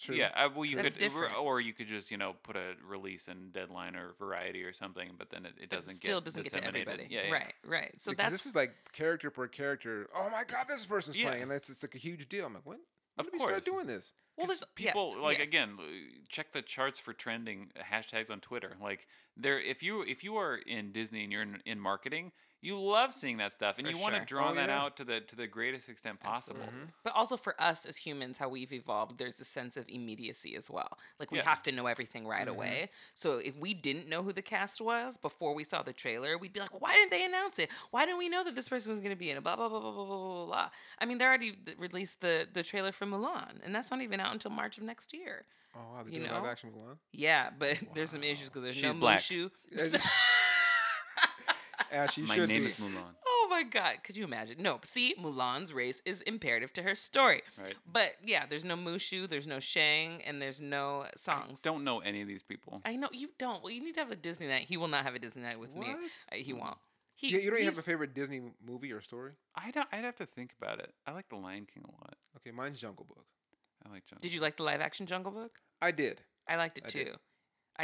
[0.00, 0.14] true.
[0.16, 1.38] Yeah, uh, well, you That's could, or- different.
[1.38, 5.10] or you could just you know put a release in Deadline or Variety or something,
[5.18, 7.06] but then it, it doesn't still get doesn't get to everybody.
[7.10, 7.32] Yeah, yeah.
[7.32, 8.00] Right, right.
[8.00, 10.08] So Because that's this is like character per character.
[10.14, 11.26] Oh my god, this person's Yeah.
[11.28, 12.46] playing, and it's, it's like a huge deal.
[12.46, 12.78] I'm like, when?
[13.16, 14.14] When Of did we start doing this?
[14.38, 15.44] Well, there's people so- like yeah.
[15.44, 15.76] again
[16.28, 18.76] check the charts for trending hashtags on Twitter.
[18.80, 19.06] Like
[19.36, 23.14] there, if you if you are in Disney and you're in, in marketing, you love
[23.14, 24.80] seeing that stuff, and For you want to draw Oh, that yeah.
[24.82, 26.60] out to the to the greatest extent possible.
[26.62, 26.92] Absolutely.
[27.02, 30.68] But also for us as humans, how we've evolved, there's a sense of immediacy as
[30.70, 30.98] well.
[31.18, 31.44] Like we Yeah.
[31.44, 32.50] have to know everything right Mhm.
[32.50, 32.90] away.
[33.14, 36.52] So if we didn't know who the cast was before we saw the trailer, we'd
[36.52, 37.70] be like, why didn't they announce it?
[37.90, 39.42] Why didn't we know that this person was going to be in it?
[39.42, 40.70] Blah blah blah blah blah blah blah blah.
[40.98, 44.32] I mean, they already released the the trailer for Mulan, and that's not even out
[44.32, 45.46] until March of next year.
[45.74, 46.98] Oh wow, they You doing live action Mulan.
[47.12, 49.20] Yeah, but there's some issues because there's She's no black.
[49.20, 49.50] Mushu.
[51.92, 52.66] Ash, you My should name be.
[52.68, 53.14] is Mulan.
[53.26, 53.96] Oh my God!
[54.04, 54.62] Could you imagine?
[54.62, 57.42] No, see, Mulan's race is imperative to her story.
[57.58, 57.74] Right.
[57.90, 61.62] But yeah, there's no Mushu, there's no Shang, and there's no songs.
[61.62, 62.80] Don't know any of these people.
[62.84, 63.62] I know you don't.
[63.62, 64.66] Well, you need to have a Disney night.
[64.68, 65.88] He will not have a Disney night with me.
[65.88, 65.98] What?
[66.32, 66.78] Uh, he won't.
[67.16, 69.32] He, You, you don't even have a favorite Disney movie or story?
[69.54, 70.94] I'd I'd have to think about it.
[71.06, 72.14] I like The Lion King a lot.
[72.36, 73.26] Okay, mine's Jungle Book.
[73.84, 74.18] I like John.
[74.22, 75.56] Did you like the live action Jungle Book?
[75.82, 76.22] I did.
[76.48, 77.10] I liked it I too.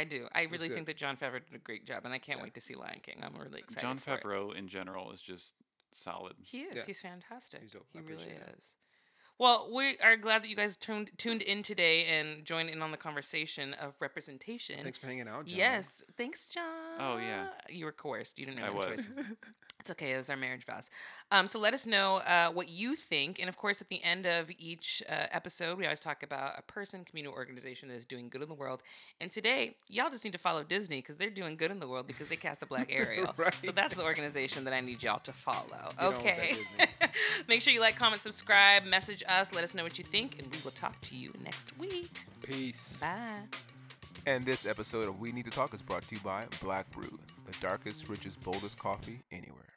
[0.03, 0.13] Did.
[0.15, 0.27] I do.
[0.33, 0.75] I really good.
[0.75, 2.43] think that Jon Favreau did a great job, and I can't Yeah.
[2.43, 3.19] wait to see Lion King.
[3.23, 3.81] I'm really excited.
[3.81, 4.23] John for it.
[4.23, 5.53] Favreau in general is just
[5.91, 6.35] solid.
[6.41, 6.75] He is.
[6.75, 6.85] Yeah.
[6.85, 7.61] He's fantastic.
[7.61, 7.87] He's dope.
[7.91, 8.55] He I really appreciate it.
[8.59, 8.73] is.
[9.39, 12.89] Well, we are glad that you guys tuned tuned in today and joined in on
[12.91, 14.81] the conversation of representation.
[14.81, 15.59] Thanks for hanging out, John.
[15.59, 16.01] Yes.
[16.17, 16.63] Thanks, John.
[16.99, 17.47] Oh, yeah.
[17.69, 18.39] You were coerced.
[18.39, 18.87] You didn't I have a was.
[18.87, 19.07] choice.
[19.77, 20.13] That's okay.
[20.13, 20.89] It was our marriage vows.
[21.31, 23.39] Um, so let us know uh, what you think.
[23.39, 26.61] And of course, at the end of each uh, episode, we always talk about a
[26.63, 28.81] person, community, organization that is doing good in the world.
[29.21, 32.07] And today, y'all just need to follow Disney because they're doing good in the world
[32.07, 33.33] because they cast a black Ariel.
[33.37, 33.53] Right.
[33.63, 35.91] So that's the organization that I need y'all to follow.
[36.01, 36.55] okay.
[37.47, 40.51] Make sure you like, comment, subscribe, message us, let us know what you think, and
[40.51, 42.09] we will talk to you next week.
[42.41, 42.99] Peace.
[42.99, 43.76] Bye.
[44.27, 47.17] And this episode of We Need to Talk is brought to you by Black Brew,
[47.45, 49.76] the darkest, richest, boldest coffee anywhere.